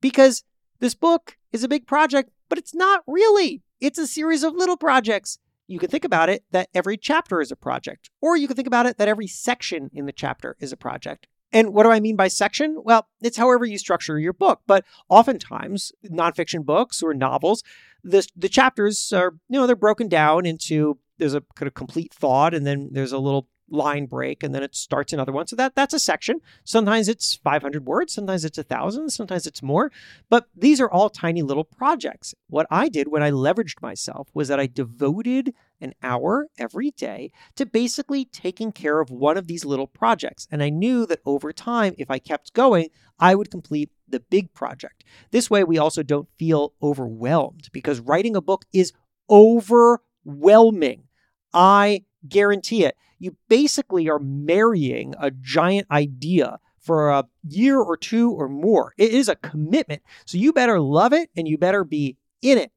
Because 0.00 0.44
this 0.80 0.94
book 0.94 1.36
is 1.52 1.64
a 1.64 1.68
big 1.68 1.86
project, 1.86 2.30
but 2.48 2.58
it's 2.58 2.74
not 2.74 3.02
really. 3.06 3.62
It's 3.80 3.98
a 3.98 4.06
series 4.06 4.42
of 4.42 4.54
little 4.54 4.76
projects. 4.76 5.38
You 5.66 5.78
can 5.78 5.88
think 5.90 6.04
about 6.04 6.28
it 6.28 6.44
that 6.50 6.68
every 6.74 6.96
chapter 6.96 7.40
is 7.40 7.50
a 7.50 7.56
project, 7.56 8.10
or 8.20 8.36
you 8.36 8.46
can 8.46 8.56
think 8.56 8.68
about 8.68 8.86
it 8.86 8.98
that 8.98 9.08
every 9.08 9.26
section 9.26 9.90
in 9.94 10.06
the 10.06 10.12
chapter 10.12 10.56
is 10.60 10.72
a 10.72 10.76
project. 10.76 11.26
And 11.54 11.72
what 11.72 11.84
do 11.84 11.90
I 11.90 12.00
mean 12.00 12.16
by 12.16 12.28
section? 12.28 12.82
Well, 12.84 13.06
it's 13.22 13.36
however 13.36 13.64
you 13.64 13.78
structure 13.78 14.18
your 14.18 14.32
book. 14.32 14.60
But 14.66 14.84
oftentimes, 15.08 15.92
nonfiction 16.04 16.64
books 16.64 17.00
or 17.00 17.14
novels, 17.14 17.62
the, 18.02 18.26
the 18.36 18.48
chapters 18.48 19.12
are, 19.12 19.34
you 19.48 19.58
know, 19.58 19.66
they're 19.66 19.76
broken 19.76 20.08
down 20.08 20.46
into 20.46 20.98
there's 21.18 21.34
a 21.34 21.42
kind 21.54 21.68
of 21.68 21.74
complete 21.74 22.12
thought, 22.12 22.54
and 22.54 22.66
then 22.66 22.90
there's 22.92 23.12
a 23.12 23.18
little 23.18 23.48
line 23.70 24.06
break 24.06 24.42
and 24.42 24.54
then 24.54 24.62
it 24.62 24.74
starts 24.74 25.12
another 25.12 25.32
one. 25.32 25.46
So 25.46 25.56
that 25.56 25.74
that's 25.74 25.94
a 25.94 25.98
section. 25.98 26.40
Sometimes 26.64 27.08
it's 27.08 27.34
500 27.36 27.86
words, 27.86 28.12
sometimes 28.12 28.44
it's 28.44 28.58
a 28.58 28.62
thousand, 28.62 29.10
sometimes 29.10 29.46
it's 29.46 29.62
more. 29.62 29.90
But 30.28 30.48
these 30.54 30.80
are 30.80 30.90
all 30.90 31.10
tiny 31.10 31.42
little 31.42 31.64
projects. 31.64 32.34
What 32.48 32.66
I 32.70 32.88
did 32.88 33.08
when 33.08 33.22
I 33.22 33.30
leveraged 33.30 33.82
myself 33.82 34.28
was 34.34 34.48
that 34.48 34.60
I 34.60 34.66
devoted 34.66 35.54
an 35.80 35.94
hour 36.02 36.48
every 36.58 36.90
day 36.92 37.30
to 37.56 37.66
basically 37.66 38.24
taking 38.24 38.72
care 38.72 39.00
of 39.00 39.10
one 39.10 39.36
of 39.36 39.46
these 39.46 39.64
little 39.64 39.86
projects. 39.86 40.46
And 40.50 40.62
I 40.62 40.70
knew 40.70 41.06
that 41.06 41.20
over 41.26 41.52
time, 41.52 41.94
if 41.98 42.10
I 42.10 42.18
kept 42.18 42.54
going, 42.54 42.88
I 43.18 43.34
would 43.34 43.50
complete 43.50 43.90
the 44.08 44.20
big 44.20 44.52
project. 44.54 45.04
This 45.30 45.50
way, 45.50 45.64
we 45.64 45.78
also 45.78 46.02
don't 46.02 46.28
feel 46.38 46.72
overwhelmed 46.82 47.68
because 47.72 48.00
writing 48.00 48.36
a 48.36 48.40
book 48.40 48.64
is 48.72 48.92
overwhelming. 49.28 51.04
I 51.52 52.04
guarantee 52.28 52.84
it 52.84 52.96
you 53.18 53.36
basically 53.48 54.08
are 54.08 54.18
marrying 54.18 55.14
a 55.18 55.30
giant 55.30 55.86
idea 55.90 56.58
for 56.78 57.10
a 57.10 57.24
year 57.48 57.80
or 57.80 57.96
two 57.96 58.30
or 58.30 58.48
more. 58.48 58.92
It 58.98 59.12
is 59.12 59.28
a 59.28 59.36
commitment. 59.36 60.02
So 60.26 60.36
you 60.36 60.52
better 60.52 60.80
love 60.80 61.12
it 61.12 61.30
and 61.36 61.48
you 61.48 61.56
better 61.56 61.84
be 61.84 62.16
in 62.42 62.58
it. 62.58 62.72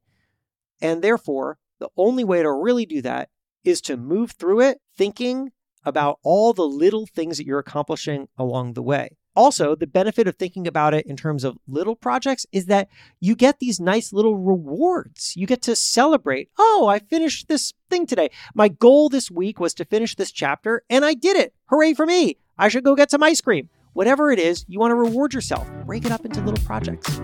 And 0.82 1.02
therefore, 1.02 1.58
the 1.80 1.90
only 1.98 2.24
way 2.24 2.42
to 2.42 2.52
really 2.52 2.86
do 2.86 3.02
that 3.02 3.30
is 3.64 3.82
to 3.82 3.98
move 3.98 4.32
through 4.32 4.62
it 4.62 4.80
thinking 4.96 5.52
about 5.84 6.20
all 6.24 6.54
the 6.54 6.68
little 6.68 7.06
things 7.06 7.38
that 7.38 7.46
you're 7.46 7.60
accomplishing 7.60 8.28
along 8.38 8.74
the 8.74 8.82
way. 8.82 9.18
Also, 9.38 9.76
the 9.76 9.86
benefit 9.86 10.28
of 10.28 10.36
thinking 10.36 10.66
about 10.66 10.96
it 10.96 11.06
in 11.06 11.16
terms 11.16 11.44
of 11.44 11.60
little 11.68 11.96
projects 11.96 12.48
is 12.52 12.66
that 12.66 12.90
you 13.20 13.36
get 13.36 13.60
these 13.60 13.80
nice 13.80 14.12
little 14.12 14.36
rewards. 14.36 15.38
You 15.38 15.46
get 15.46 15.62
to 15.62 15.76
celebrate. 15.76 16.50
Oh, 16.58 16.88
I 16.90 16.98
finished 16.98 17.48
this 17.48 17.76
thing 17.88 18.08
today. 18.08 18.32
My 18.56 18.68
goal 18.68 19.10
this 19.10 19.30
week 19.30 19.60
was 19.60 19.76
to 19.76 19.86
finish 19.86 20.16
this 20.16 20.32
chapter, 20.32 20.82
and 20.90 21.06
I 21.06 21.14
did 21.14 21.38
it. 21.38 21.54
Hooray 21.68 21.94
for 21.94 22.08
me. 22.08 22.38
I 22.58 22.68
should 22.68 22.84
go 22.84 22.96
get 22.96 23.12
some 23.12 23.22
ice 23.22 23.40
cream. 23.40 23.70
Whatever 23.94 24.32
it 24.32 24.40
is, 24.40 24.66
you 24.68 24.80
want 24.80 24.90
to 24.90 24.96
reward 24.96 25.36
yourself. 25.36 25.70
Break 25.86 26.06
it 26.06 26.12
up 26.12 26.26
into 26.26 26.42
little 26.42 26.66
projects. 26.66 27.22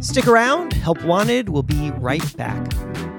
Stick 0.00 0.26
around. 0.26 0.72
Help 0.72 1.04
Wanted 1.04 1.50
will 1.50 1.62
be 1.62 1.90
right 1.92 2.34
back. 2.38 3.11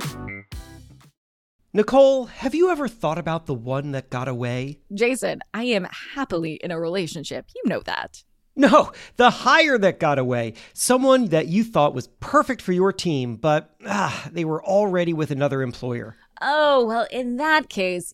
Nicole, 1.75 2.25
have 2.25 2.53
you 2.53 2.69
ever 2.69 2.87
thought 2.87 3.17
about 3.17 3.47
the 3.47 3.53
one 3.55 3.93
that 3.93 4.11
got 4.11 4.27
away? 4.27 4.77
Jason, 4.93 5.39
I 5.55 5.63
am 5.63 5.87
happily 6.13 6.53
in 6.63 6.69
a 6.69 6.79
relationship. 6.79 7.47
You 7.55 7.63
know 7.65 7.79
that. 7.87 8.23
No, 8.55 8.91
the 9.15 9.31
hire 9.31 9.79
that 9.79 9.99
got 9.99 10.19
away. 10.19 10.53
Someone 10.73 11.29
that 11.29 11.47
you 11.47 11.63
thought 11.63 11.95
was 11.95 12.09
perfect 12.19 12.61
for 12.61 12.73
your 12.73 12.93
team, 12.93 13.37
but 13.37 13.75
ah, 13.87 14.29
they 14.31 14.45
were 14.45 14.63
already 14.63 15.13
with 15.13 15.31
another 15.31 15.63
employer. 15.63 16.15
Oh, 16.43 16.85
well, 16.85 17.07
in 17.09 17.37
that 17.37 17.69
case, 17.69 18.13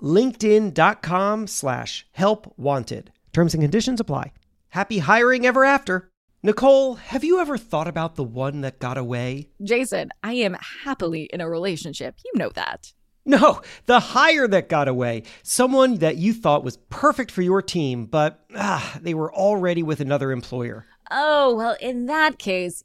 linkedin.com 0.00 1.46
slash 1.46 2.06
help 2.12 2.52
wanted. 2.56 3.12
Terms 3.32 3.54
and 3.54 3.62
conditions 3.62 4.00
apply. 4.00 4.32
Happy 4.70 4.98
hiring 4.98 5.46
ever 5.46 5.64
after. 5.64 6.10
Nicole, 6.42 6.94
have 6.94 7.22
you 7.22 7.38
ever 7.38 7.58
thought 7.58 7.86
about 7.86 8.16
the 8.16 8.24
one 8.24 8.62
that 8.62 8.78
got 8.78 8.96
away? 8.96 9.50
Jason, 9.62 10.10
I 10.22 10.32
am 10.34 10.56
happily 10.84 11.24
in 11.24 11.40
a 11.40 11.48
relationship. 11.48 12.16
You 12.24 12.32
know 12.38 12.48
that. 12.54 12.92
No, 13.26 13.60
the 13.84 14.00
hire 14.00 14.48
that 14.48 14.70
got 14.70 14.88
away. 14.88 15.24
Someone 15.42 15.96
that 15.96 16.16
you 16.16 16.32
thought 16.32 16.64
was 16.64 16.78
perfect 16.88 17.30
for 17.30 17.42
your 17.42 17.60
team, 17.60 18.06
but 18.06 18.42
ah, 18.56 18.98
they 19.02 19.12
were 19.12 19.32
already 19.32 19.82
with 19.82 20.00
another 20.00 20.32
employer. 20.32 20.86
Oh, 21.10 21.54
well, 21.54 21.76
in 21.80 22.06
that 22.06 22.38
case, 22.38 22.84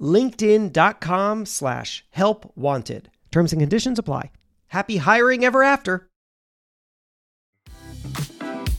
linkedin.com 0.00 1.46
slash 1.46 2.04
help 2.10 2.52
wanted. 2.56 3.10
Terms 3.30 3.52
and 3.52 3.60
conditions 3.60 3.98
apply. 3.98 4.30
Happy 4.68 4.96
hiring 4.98 5.44
ever 5.44 5.62
after. 5.62 6.08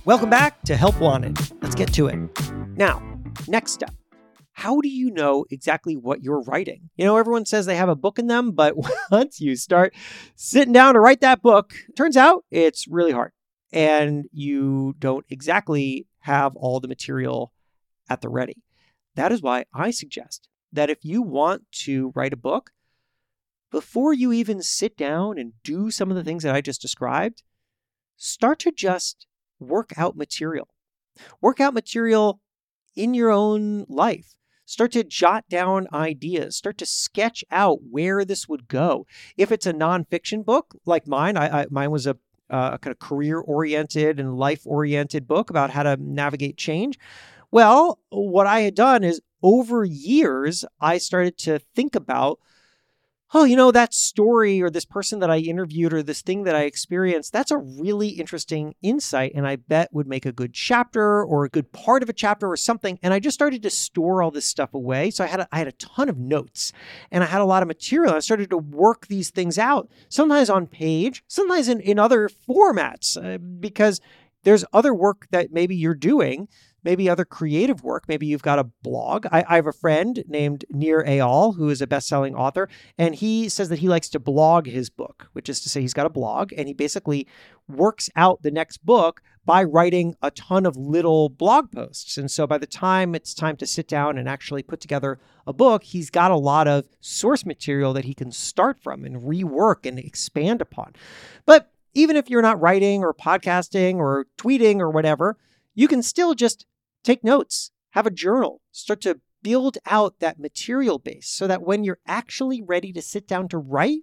Welcome 0.05 0.29
back 0.29 0.61
to 0.63 0.77
Help 0.77 0.99
Wanted. 1.01 1.37
Let's 1.61 1.75
get 1.75 1.93
to 1.95 2.07
it. 2.07 2.17
Now, 2.77 3.01
next 3.47 3.73
step. 3.73 3.93
How 4.53 4.79
do 4.79 4.87
you 4.87 5.11
know 5.11 5.45
exactly 5.51 5.95
what 5.95 6.23
you're 6.23 6.41
writing? 6.41 6.89
You 6.95 7.05
know, 7.05 7.17
everyone 7.17 7.45
says 7.45 7.65
they 7.65 7.75
have 7.75 7.89
a 7.89 7.95
book 7.95 8.17
in 8.17 8.27
them, 8.27 8.51
but 8.51 8.73
once 9.11 9.41
you 9.41 9.55
start 9.55 9.93
sitting 10.35 10.73
down 10.73 10.93
to 10.93 10.99
write 10.99 11.21
that 11.21 11.41
book, 11.41 11.73
turns 11.95 12.17
out 12.17 12.45
it's 12.49 12.87
really 12.87 13.11
hard. 13.11 13.33
And 13.71 14.25
you 14.31 14.95
don't 14.97 15.25
exactly 15.29 16.07
have 16.19 16.55
all 16.55 16.79
the 16.79 16.87
material 16.87 17.51
at 18.09 18.21
the 18.21 18.29
ready. 18.29 18.63
That 19.15 19.31
is 19.31 19.41
why 19.41 19.65
I 19.73 19.91
suggest 19.91 20.47
that 20.71 20.89
if 20.89 21.03
you 21.03 21.21
want 21.21 21.63
to 21.71 22.11
write 22.15 22.33
a 22.33 22.37
book, 22.37 22.71
before 23.71 24.13
you 24.13 24.31
even 24.31 24.61
sit 24.61 24.95
down 24.97 25.37
and 25.37 25.53
do 25.63 25.91
some 25.91 26.09
of 26.09 26.15
the 26.15 26.23
things 26.23 26.43
that 26.43 26.55
I 26.55 26.61
just 26.61 26.81
described, 26.81 27.43
start 28.15 28.59
to 28.59 28.71
just 28.71 29.27
work 29.59 29.91
out 29.97 30.15
material. 30.15 30.69
Work 31.41 31.59
out 31.59 31.73
material 31.73 32.39
in 32.95 33.13
your 33.13 33.29
own 33.29 33.85
life. 33.89 34.35
Start 34.65 34.91
to 34.93 35.03
jot 35.03 35.45
down 35.49 35.87
ideas. 35.93 36.57
Start 36.57 36.77
to 36.79 36.85
sketch 36.85 37.43
out 37.51 37.79
where 37.89 38.25
this 38.25 38.49
would 38.49 38.67
go. 38.67 39.05
If 39.37 39.51
it's 39.51 39.65
a 39.65 39.73
nonfiction 39.73 40.43
book 40.43 40.75
like 40.85 41.07
mine, 41.07 41.37
I, 41.37 41.61
I 41.61 41.65
mine 41.69 41.91
was 41.91 42.05
a, 42.05 42.17
uh, 42.49 42.71
a 42.73 42.77
kind 42.77 42.91
of 42.91 42.99
career 42.99 43.39
oriented 43.39 44.19
and 44.19 44.37
life 44.37 44.61
oriented 44.65 45.27
book 45.27 45.49
about 45.49 45.69
how 45.69 45.83
to 45.83 45.95
navigate 45.97 46.57
change. 46.57 46.99
Well, 47.49 47.99
what 48.09 48.45
I 48.45 48.61
had 48.61 48.75
done 48.75 49.05
is 49.05 49.21
over 49.41 49.85
years, 49.85 50.65
I 50.79 50.97
started 50.97 51.37
to 51.39 51.59
think 51.59 51.95
about, 51.95 52.39
oh, 53.33 53.43
you 53.43 53.57
know, 53.57 53.71
that 53.71 53.93
story 53.93 54.61
or 54.61 54.69
this 54.69 54.85
person 54.85 55.19
that 55.19 55.29
I 55.29 55.39
interviewed 55.39 55.93
or 55.93 56.01
this 56.01 56.21
thing 56.21 56.43
that 56.43 56.55
I 56.55 56.63
experienced, 56.63 57.33
that's 57.33 57.51
a 57.51 57.57
really 57.57 58.09
interesting 58.09 58.73
insight. 58.81 59.33
And 59.35 59.45
I 59.45 59.57
bet 59.57 59.91
would 59.91 60.07
make 60.07 60.25
a 60.25 60.31
good 60.31 60.53
chapter 60.53 61.23
or 61.23 61.43
a 61.43 61.49
good 61.49 61.71
part 61.73 62.03
of 62.03 62.09
a 62.09 62.13
chapter 62.13 62.49
or 62.49 62.55
something. 62.55 62.97
And 63.03 63.13
I 63.13 63.19
just 63.19 63.35
started 63.35 63.61
to 63.63 63.69
store 63.69 64.23
all 64.23 64.31
this 64.31 64.47
stuff 64.47 64.73
away. 64.73 65.11
So 65.11 65.25
I 65.25 65.27
had 65.27 65.41
a, 65.41 65.47
I 65.51 65.57
had 65.57 65.67
a 65.67 65.73
ton 65.73 66.07
of 66.07 66.17
notes 66.17 66.71
and 67.11 67.21
I 67.23 67.27
had 67.27 67.41
a 67.41 67.45
lot 67.45 67.61
of 67.61 67.67
material. 67.67 68.13
I 68.13 68.19
started 68.19 68.49
to 68.51 68.57
work 68.57 69.07
these 69.07 69.29
things 69.29 69.57
out, 69.57 69.89
sometimes 70.07 70.49
on 70.49 70.65
page, 70.65 71.23
sometimes 71.27 71.67
in, 71.67 71.81
in 71.81 71.99
other 71.99 72.29
formats, 72.29 73.17
uh, 73.21 73.37
because 73.37 73.99
there's 74.43 74.63
other 74.71 74.93
work 74.93 75.27
that 75.31 75.51
maybe 75.51 75.75
you're 75.75 75.93
doing 75.93 76.47
maybe 76.87 77.09
other 77.09 77.25
creative 77.25 77.83
work. 77.83 78.05
Maybe 78.07 78.27
you've 78.27 78.41
got 78.41 78.59
a 78.59 78.63
blog. 78.81 79.25
I, 79.29 79.43
I 79.45 79.55
have 79.55 79.67
a 79.67 79.73
friend 79.73 80.23
named 80.25 80.63
Nir 80.69 81.03
Eyal, 81.03 81.57
who 81.57 81.69
is 81.69 81.81
a 81.81 81.85
best-selling 81.85 82.33
author, 82.33 82.69
and 82.97 83.13
he 83.13 83.49
says 83.49 83.67
that 83.67 83.79
he 83.79 83.89
likes 83.89 84.07
to 84.11 84.19
blog 84.19 84.67
his 84.67 84.89
book, 84.89 85.27
which 85.33 85.49
is 85.49 85.59
to 85.59 85.67
say 85.67 85.81
he's 85.81 85.93
got 85.93 86.05
a 86.05 86.09
blog 86.09 86.53
and 86.55 86.69
he 86.69 86.73
basically 86.73 87.27
works 87.67 88.09
out 88.15 88.41
the 88.41 88.51
next 88.51 88.85
book 88.85 89.21
by 89.45 89.65
writing 89.65 90.15
a 90.21 90.31
ton 90.31 90.65
of 90.65 90.77
little 90.77 91.27
blog 91.27 91.73
posts. 91.73 92.17
And 92.17 92.31
so 92.31 92.47
by 92.47 92.57
the 92.57 92.65
time 92.65 93.13
it's 93.13 93.33
time 93.33 93.57
to 93.57 93.65
sit 93.65 93.89
down 93.89 94.17
and 94.17 94.29
actually 94.29 94.63
put 94.63 94.79
together 94.79 95.19
a 95.45 95.51
book, 95.51 95.83
he's 95.83 96.09
got 96.09 96.31
a 96.31 96.37
lot 96.37 96.69
of 96.69 96.87
source 97.01 97.45
material 97.45 97.91
that 97.93 98.05
he 98.05 98.13
can 98.13 98.31
start 98.31 98.79
from 98.79 99.03
and 99.03 99.23
rework 99.23 99.85
and 99.85 99.99
expand 99.99 100.61
upon. 100.61 100.93
But 101.45 101.69
even 101.93 102.15
if 102.15 102.29
you're 102.29 102.41
not 102.41 102.61
writing 102.61 103.03
or 103.03 103.13
podcasting 103.13 103.95
or 103.95 104.27
tweeting 104.37 104.79
or 104.79 104.89
whatever, 104.89 105.35
you 105.75 105.87
can 105.87 106.01
still 106.01 106.33
just 106.33 106.65
take 107.07 107.23
notes, 107.23 107.71
have 107.91 108.05
a 108.05 108.11
journal, 108.11 108.61
start 108.71 108.99
to 109.01 109.21
build 109.41 109.77
out 109.85 110.19
that 110.19 110.39
material 110.39 110.99
base 110.99 111.29
so 111.29 111.47
that 111.47 111.61
when 111.61 111.83
you're 111.83 111.99
actually 112.05 112.61
ready 112.61 112.91
to 112.91 113.01
sit 113.01 113.27
down 113.27 113.47
to 113.47 113.57
write, 113.57 114.01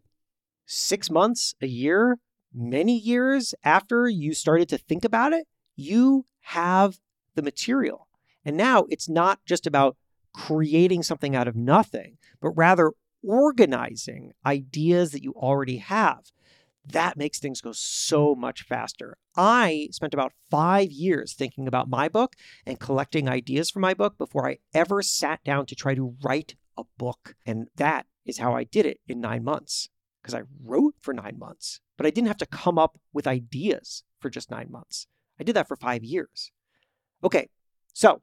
six 0.64 1.10
months, 1.10 1.54
a 1.60 1.66
year, 1.66 2.18
many 2.54 2.98
years 2.98 3.54
after 3.62 4.08
you 4.08 4.32
started 4.32 4.70
to 4.70 4.78
think 4.78 5.04
about 5.04 5.34
it, 5.34 5.46
you 5.76 6.24
have 6.40 6.98
the 7.34 7.42
material. 7.42 8.08
And 8.42 8.56
now 8.56 8.86
it's 8.88 9.08
not 9.08 9.40
just 9.44 9.66
about 9.66 9.96
creating 10.32 11.02
something 11.02 11.36
out 11.36 11.46
of 11.46 11.54
nothing, 11.54 12.16
but 12.40 12.50
rather 12.50 12.92
organizing 13.22 14.32
ideas 14.46 15.12
that 15.12 15.22
you 15.22 15.32
already 15.32 15.76
have 15.76 16.32
that 16.86 17.16
makes 17.16 17.38
things 17.38 17.60
go 17.60 17.72
so 17.72 18.34
much 18.34 18.62
faster. 18.62 19.16
I 19.36 19.88
spent 19.90 20.14
about 20.14 20.32
five 20.50 20.90
years 20.90 21.32
thinking 21.32 21.66
about 21.66 21.88
my 21.88 22.08
book 22.08 22.34
and 22.66 22.78
collecting 22.78 23.28
ideas 23.28 23.70
for 23.70 23.80
my 23.80 23.94
book 23.94 24.18
before 24.18 24.48
I 24.48 24.58
ever 24.74 25.02
sat 25.02 25.42
down 25.44 25.66
to 25.66 25.74
try 25.74 25.94
to 25.94 26.14
write 26.22 26.56
a 26.76 26.84
book. 26.98 27.34
And 27.46 27.68
that 27.76 28.06
is 28.26 28.38
how 28.38 28.54
I 28.54 28.64
did 28.64 28.86
it 28.86 29.00
in 29.06 29.20
nine 29.20 29.44
months 29.44 29.88
because 30.22 30.34
I 30.34 30.42
wrote 30.62 30.94
for 31.00 31.12
nine 31.12 31.38
months, 31.38 31.80
but 31.96 32.06
I 32.06 32.10
didn't 32.10 32.28
have 32.28 32.38
to 32.38 32.46
come 32.46 32.78
up 32.78 32.98
with 33.12 33.26
ideas 33.26 34.04
for 34.20 34.30
just 34.30 34.50
nine 34.50 34.68
months. 34.70 35.06
I 35.38 35.44
did 35.44 35.54
that 35.56 35.68
for 35.68 35.76
five 35.76 36.02
years. 36.02 36.50
Okay, 37.22 37.48
so 37.92 38.22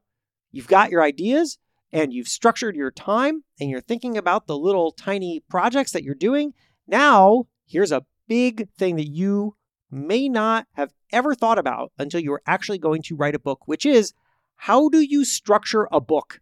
you've 0.50 0.66
got 0.66 0.90
your 0.90 1.02
ideas 1.02 1.58
and 1.92 2.12
you've 2.12 2.28
structured 2.28 2.74
your 2.74 2.90
time 2.90 3.44
and 3.60 3.70
you're 3.70 3.80
thinking 3.80 4.16
about 4.16 4.46
the 4.46 4.56
little 4.56 4.92
tiny 4.92 5.42
projects 5.48 5.92
that 5.92 6.02
you're 6.02 6.14
doing. 6.14 6.54
Now, 6.86 7.44
here's 7.66 7.92
a 7.92 8.04
big 8.28 8.68
thing 8.70 8.96
that 8.96 9.08
you 9.08 9.56
may 9.90 10.28
not 10.28 10.66
have 10.72 10.92
ever 11.12 11.34
thought 11.34 11.58
about 11.58 11.92
until 11.98 12.20
you're 12.20 12.42
actually 12.46 12.78
going 12.78 13.02
to 13.02 13.16
write 13.16 13.34
a 13.34 13.38
book, 13.38 13.60
which 13.66 13.84
is 13.84 14.14
how 14.56 14.88
do 14.88 15.00
you 15.00 15.24
structure 15.24 15.88
a 15.92 16.00
book? 16.00 16.40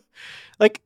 like, 0.58 0.82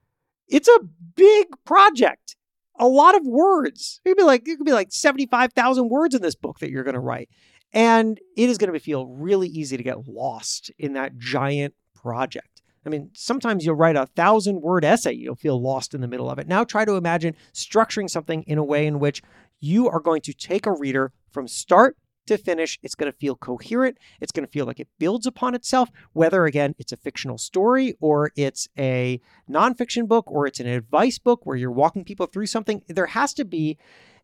it's 0.49 0.69
a 0.69 0.81
big 1.17 1.47
project, 1.65 2.37
a 2.79 2.87
lot 2.87 3.17
of 3.17 3.27
words. 3.27 4.01
It 4.05 4.11
could 4.11 4.17
be 4.17 4.23
like 4.23 4.47
it 4.47 4.57
could 4.57 4.67
be 4.67 4.73
like 4.73 4.93
seventy 4.93 5.27
five 5.27 5.53
thousand 5.53 5.89
words 5.89 6.15
in 6.15 6.23
this 6.23 6.37
book 6.37 6.61
that 6.61 6.71
you're 6.71 6.85
going 6.85 6.95
to 6.95 7.01
write, 7.01 7.29
and 7.73 8.21
it 8.37 8.49
is 8.49 8.59
going 8.59 8.73
to 8.73 8.79
feel 8.79 9.07
really 9.07 9.49
easy 9.49 9.77
to 9.77 9.83
get 9.83 10.07
lost 10.07 10.71
in 10.79 10.93
that 10.93 11.19
giant 11.19 11.75
project. 11.95 12.63
I 12.85 12.89
mean, 12.89 13.11
sometimes 13.15 13.67
you'll 13.67 13.75
write 13.75 13.97
a 13.97 14.07
thousand 14.07 14.61
word 14.61 14.85
essay, 14.85 15.13
you'll 15.13 15.35
feel 15.35 15.61
lost 15.61 15.93
in 15.93 16.01
the 16.01 16.07
middle 16.07 16.31
of 16.31 16.39
it. 16.39 16.47
Now 16.47 16.63
try 16.63 16.85
to 16.85 16.95
imagine 16.95 17.35
structuring 17.53 18.09
something 18.09 18.45
in 18.45 18.59
a 18.59 18.65
way 18.65 18.87
in 18.87 19.01
which 19.01 19.23
you 19.61 19.89
are 19.89 20.01
going 20.01 20.21
to 20.23 20.33
take 20.33 20.67
a 20.67 20.73
reader 20.73 21.13
from 21.31 21.49
start 21.49 21.97
to 22.27 22.37
finish. 22.37 22.79
It's 22.83 22.95
going 22.95 23.11
to 23.11 23.19
feel 23.19 23.37
coherent. 23.37 23.99
It's 24.21 24.33
going 24.33 24.47
to 24.47 24.51
feel 24.51 24.67
like 24.67 24.81
it 24.81 24.89
builds 24.99 25.27
upon 25.27 25.55
itself, 25.55 25.91
whether, 26.13 26.45
again, 26.45 26.75
it's 26.79 26.93
a 26.93 26.97
fictional 26.97 27.39
story 27.39 27.95
or 28.01 28.33
it's 28.37 28.69
a 28.79 29.21
nonfiction 29.49 30.09
book 30.09 30.31
or 30.31 30.47
it's 30.47 30.61
an 30.61 30.67
advice 30.67 31.19
book 31.19 31.45
where 31.45 31.57
you're 31.57 31.71
walking 31.71 32.05
people 32.05 32.27
through 32.27 32.47
something. 32.47 32.83
There 32.89 33.07
has 33.07 33.33
to 33.35 33.45
be 33.45 33.79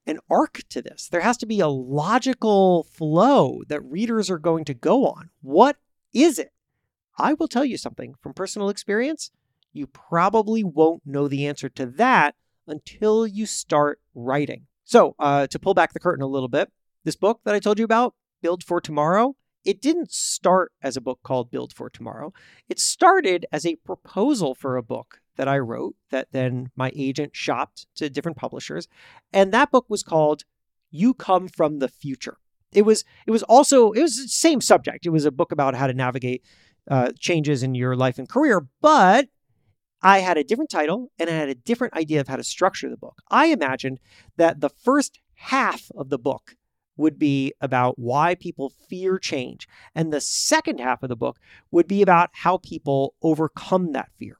an 0.06 0.18
arc 0.28 0.62
to 0.70 0.82
this. 0.82 1.08
There 1.08 1.20
has 1.20 1.36
to 1.38 1.46
be 1.46 1.60
a 1.60 1.68
logical 1.68 2.84
flow 2.84 3.62
that 3.68 3.80
readers 3.82 4.30
are 4.30 4.38
going 4.38 4.64
to 4.64 4.74
go 4.74 5.06
on. 5.06 5.30
What 5.40 5.76
is 6.12 6.38
it? 6.38 6.50
I 7.18 7.34
will 7.34 7.48
tell 7.48 7.64
you 7.64 7.76
something 7.76 8.14
from 8.20 8.34
personal 8.34 8.68
experience. 8.68 9.30
You 9.72 9.86
probably 9.86 10.64
won't 10.64 11.02
know 11.06 11.28
the 11.28 11.46
answer 11.46 11.68
to 11.70 11.86
that 11.86 12.34
until 12.66 13.26
you 13.26 13.46
start 13.46 14.00
writing. 14.14 14.66
So, 14.92 15.14
uh, 15.18 15.46
to 15.46 15.58
pull 15.58 15.72
back 15.72 15.94
the 15.94 16.00
curtain 16.00 16.22
a 16.22 16.26
little 16.26 16.50
bit, 16.50 16.70
this 17.02 17.16
book 17.16 17.40
that 17.46 17.54
I 17.54 17.60
told 17.60 17.78
you 17.78 17.84
about, 17.86 18.14
Build 18.42 18.62
for 18.62 18.78
Tomorrow, 18.78 19.36
it 19.64 19.80
didn't 19.80 20.12
start 20.12 20.70
as 20.82 20.98
a 20.98 21.00
book 21.00 21.20
called 21.22 21.50
Build 21.50 21.72
for 21.72 21.88
Tomorrow. 21.88 22.34
It 22.68 22.78
started 22.78 23.46
as 23.50 23.64
a 23.64 23.76
proposal 23.76 24.54
for 24.54 24.76
a 24.76 24.82
book 24.82 25.22
that 25.36 25.48
I 25.48 25.60
wrote 25.60 25.96
that 26.10 26.28
then 26.32 26.72
my 26.76 26.92
agent 26.94 27.34
shopped 27.34 27.86
to 27.94 28.10
different 28.10 28.36
publishers. 28.36 28.86
And 29.32 29.50
that 29.52 29.70
book 29.70 29.86
was 29.88 30.02
called 30.02 30.44
You 30.90 31.14
Come 31.14 31.48
from 31.48 31.78
the 31.78 31.88
Future. 31.88 32.36
It 32.74 32.82
was 32.82 33.02
it 33.26 33.30
was 33.30 33.42
also 33.44 33.92
it 33.92 34.02
was 34.02 34.18
the 34.18 34.28
same 34.28 34.60
subject. 34.60 35.06
It 35.06 35.10
was 35.10 35.24
a 35.24 35.30
book 35.30 35.52
about 35.52 35.74
how 35.74 35.86
to 35.86 35.94
navigate 35.94 36.44
uh, 36.90 37.12
changes 37.18 37.62
in 37.62 37.74
your 37.74 37.96
life 37.96 38.18
and 38.18 38.28
career, 38.28 38.66
but 38.82 39.28
I 40.02 40.18
had 40.18 40.36
a 40.36 40.44
different 40.44 40.70
title 40.70 41.10
and 41.18 41.30
I 41.30 41.34
had 41.34 41.48
a 41.48 41.54
different 41.54 41.94
idea 41.94 42.20
of 42.20 42.28
how 42.28 42.36
to 42.36 42.44
structure 42.44 42.88
the 42.88 42.96
book. 42.96 43.22
I 43.30 43.46
imagined 43.46 44.00
that 44.36 44.60
the 44.60 44.68
first 44.68 45.20
half 45.34 45.90
of 45.96 46.08
the 46.08 46.18
book 46.18 46.56
would 46.96 47.18
be 47.18 47.52
about 47.60 47.98
why 47.98 48.34
people 48.34 48.72
fear 48.88 49.18
change, 49.18 49.66
and 49.94 50.12
the 50.12 50.20
second 50.20 50.78
half 50.78 51.02
of 51.02 51.08
the 51.08 51.16
book 51.16 51.38
would 51.70 51.88
be 51.88 52.02
about 52.02 52.30
how 52.32 52.58
people 52.58 53.14
overcome 53.22 53.92
that 53.92 54.10
fear. 54.18 54.38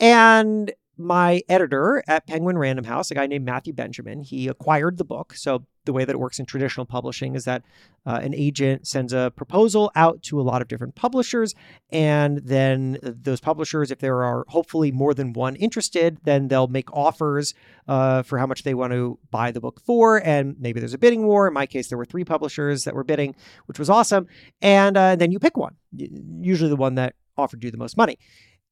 And 0.00 0.72
my 0.96 1.42
editor 1.48 2.02
at 2.08 2.26
Penguin 2.26 2.56
Random 2.56 2.84
House, 2.84 3.10
a 3.10 3.14
guy 3.14 3.26
named 3.26 3.44
Matthew 3.44 3.72
Benjamin, 3.72 4.22
he 4.22 4.48
acquired 4.48 4.96
the 4.96 5.04
book. 5.04 5.34
So 5.34 5.66
the 5.84 5.92
way 5.92 6.04
that 6.04 6.12
it 6.12 6.18
works 6.18 6.38
in 6.38 6.46
traditional 6.46 6.86
publishing 6.86 7.34
is 7.34 7.44
that 7.44 7.62
uh, 8.06 8.20
an 8.22 8.34
agent 8.34 8.86
sends 8.86 9.12
a 9.12 9.32
proposal 9.36 9.90
out 9.94 10.22
to 10.22 10.40
a 10.40 10.42
lot 10.42 10.62
of 10.62 10.68
different 10.68 10.94
publishers, 10.94 11.54
and 11.90 12.38
then 12.38 12.98
those 13.02 13.40
publishers, 13.40 13.90
if 13.90 13.98
there 13.98 14.22
are 14.22 14.44
hopefully 14.48 14.92
more 14.92 15.14
than 15.14 15.32
one 15.32 15.56
interested, 15.56 16.18
then 16.24 16.48
they'll 16.48 16.68
make 16.68 16.92
offers 16.92 17.54
uh, 17.88 18.22
for 18.22 18.38
how 18.38 18.46
much 18.46 18.62
they 18.62 18.74
want 18.74 18.92
to 18.92 19.18
buy 19.30 19.50
the 19.50 19.60
book 19.60 19.80
for, 19.80 20.24
and 20.24 20.56
maybe 20.58 20.80
there's 20.80 20.94
a 20.94 20.98
bidding 20.98 21.26
war. 21.26 21.46
In 21.48 21.54
my 21.54 21.66
case, 21.66 21.88
there 21.88 21.98
were 21.98 22.04
three 22.04 22.24
publishers 22.24 22.84
that 22.84 22.94
were 22.94 23.04
bidding, 23.04 23.34
which 23.66 23.78
was 23.78 23.90
awesome, 23.90 24.26
and 24.62 24.96
uh, 24.96 25.16
then 25.16 25.30
you 25.30 25.38
pick 25.38 25.56
one, 25.56 25.76
usually 25.92 26.70
the 26.70 26.76
one 26.76 26.94
that 26.96 27.14
offered 27.36 27.62
you 27.64 27.70
the 27.70 27.76
most 27.76 27.96
money. 27.96 28.18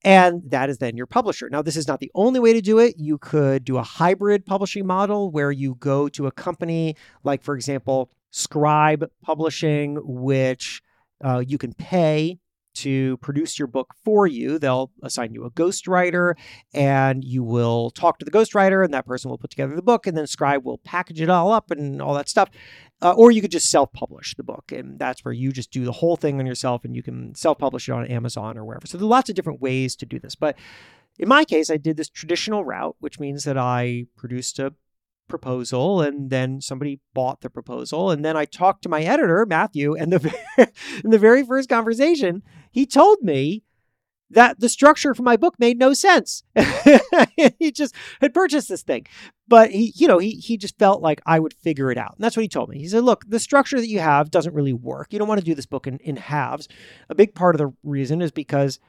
And 0.04 0.42
that 0.50 0.68
is 0.68 0.78
then 0.78 0.96
your 0.96 1.06
publisher. 1.06 1.48
Now, 1.48 1.62
this 1.62 1.76
is 1.76 1.86
not 1.86 2.00
the 2.00 2.10
only 2.14 2.40
way 2.40 2.52
to 2.52 2.60
do 2.60 2.78
it. 2.78 2.96
You 2.98 3.18
could 3.18 3.64
do 3.64 3.76
a 3.76 3.82
hybrid 3.82 4.44
publishing 4.44 4.86
model 4.86 5.30
where 5.30 5.52
you 5.52 5.76
go 5.76 6.08
to 6.10 6.26
a 6.26 6.32
company 6.32 6.96
like, 7.22 7.42
for 7.42 7.54
example, 7.54 8.10
Scribe 8.30 9.08
Publishing, 9.22 9.98
which 10.02 10.82
uh, 11.24 11.42
you 11.46 11.58
can 11.58 11.72
pay 11.74 12.38
to 12.74 13.16
produce 13.18 13.58
your 13.58 13.68
book 13.68 13.94
for 14.04 14.26
you. 14.26 14.58
They'll 14.58 14.90
assign 15.02 15.34
you 15.34 15.44
a 15.44 15.50
ghostwriter 15.50 16.34
and 16.72 17.24
you 17.24 17.42
will 17.42 17.90
talk 17.90 18.18
to 18.18 18.24
the 18.24 18.30
ghostwriter 18.30 18.84
and 18.84 18.92
that 18.94 19.06
person 19.06 19.30
will 19.30 19.38
put 19.38 19.50
together 19.50 19.74
the 19.74 19.82
book 19.82 20.06
and 20.06 20.16
then 20.16 20.26
Scribe 20.26 20.64
will 20.64 20.78
package 20.78 21.20
it 21.20 21.30
all 21.30 21.52
up 21.52 21.70
and 21.70 22.00
all 22.00 22.14
that 22.14 22.28
stuff. 22.28 22.50
Uh, 23.00 23.12
or 23.12 23.32
you 23.32 23.40
could 23.40 23.50
just 23.50 23.70
self-publish 23.70 24.34
the 24.36 24.44
book 24.44 24.70
and 24.70 24.98
that's 24.98 25.24
where 25.24 25.34
you 25.34 25.52
just 25.52 25.72
do 25.72 25.84
the 25.84 25.92
whole 25.92 26.16
thing 26.16 26.38
on 26.38 26.46
yourself 26.46 26.84
and 26.84 26.94
you 26.94 27.02
can 27.02 27.34
self-publish 27.34 27.88
it 27.88 27.92
on 27.92 28.06
Amazon 28.06 28.56
or 28.56 28.64
wherever. 28.64 28.86
So 28.86 28.96
there 28.96 29.04
are 29.04 29.08
lots 29.08 29.28
of 29.28 29.34
different 29.34 29.60
ways 29.60 29.96
to 29.96 30.06
do 30.06 30.20
this. 30.20 30.34
But 30.36 30.56
in 31.18 31.28
my 31.28 31.44
case, 31.44 31.68
I 31.68 31.76
did 31.76 31.96
this 31.96 32.08
traditional 32.08 32.64
route, 32.64 32.96
which 33.00 33.20
means 33.20 33.44
that 33.44 33.58
I 33.58 34.06
produced 34.16 34.58
a 34.58 34.74
proposal 35.28 36.02
and 36.02 36.30
then 36.30 36.60
somebody 36.60 37.00
bought 37.14 37.40
the 37.40 37.48
proposal 37.48 38.10
and 38.10 38.22
then 38.22 38.36
I 38.36 38.44
talked 38.44 38.82
to 38.82 38.88
my 38.88 39.02
editor 39.02 39.46
Matthew 39.46 39.96
and 39.96 40.12
the 40.12 40.34
in 41.04 41.10
the 41.10 41.18
very 41.18 41.42
first 41.42 41.70
conversation 41.70 42.42
he 42.72 42.86
told 42.86 43.22
me 43.22 43.62
that 44.32 44.58
the 44.60 44.68
structure 44.68 45.14
for 45.14 45.22
my 45.22 45.36
book 45.36 45.54
made 45.58 45.78
no 45.78 45.92
sense. 45.92 46.42
he 47.58 47.70
just 47.70 47.94
had 48.20 48.34
purchased 48.34 48.68
this 48.68 48.82
thing. 48.82 49.06
But 49.46 49.70
he, 49.70 49.92
you 49.94 50.08
know, 50.08 50.18
he 50.18 50.32
he 50.32 50.56
just 50.56 50.78
felt 50.78 51.02
like 51.02 51.20
I 51.26 51.38
would 51.38 51.52
figure 51.52 51.90
it 51.90 51.98
out. 51.98 52.14
And 52.16 52.24
that's 52.24 52.36
what 52.36 52.42
he 52.42 52.48
told 52.48 52.70
me. 52.70 52.78
He 52.78 52.88
said, 52.88 53.04
look, 53.04 53.24
the 53.28 53.38
structure 53.38 53.78
that 53.78 53.88
you 53.88 54.00
have 54.00 54.30
doesn't 54.30 54.54
really 54.54 54.72
work. 54.72 55.12
You 55.12 55.18
don't 55.18 55.28
want 55.28 55.40
to 55.40 55.44
do 55.44 55.54
this 55.54 55.66
book 55.66 55.86
in, 55.86 55.98
in 55.98 56.16
halves. 56.16 56.66
A 57.10 57.14
big 57.14 57.34
part 57.34 57.54
of 57.54 57.58
the 57.58 57.72
reason 57.82 58.22
is 58.22 58.32
because 58.32 58.80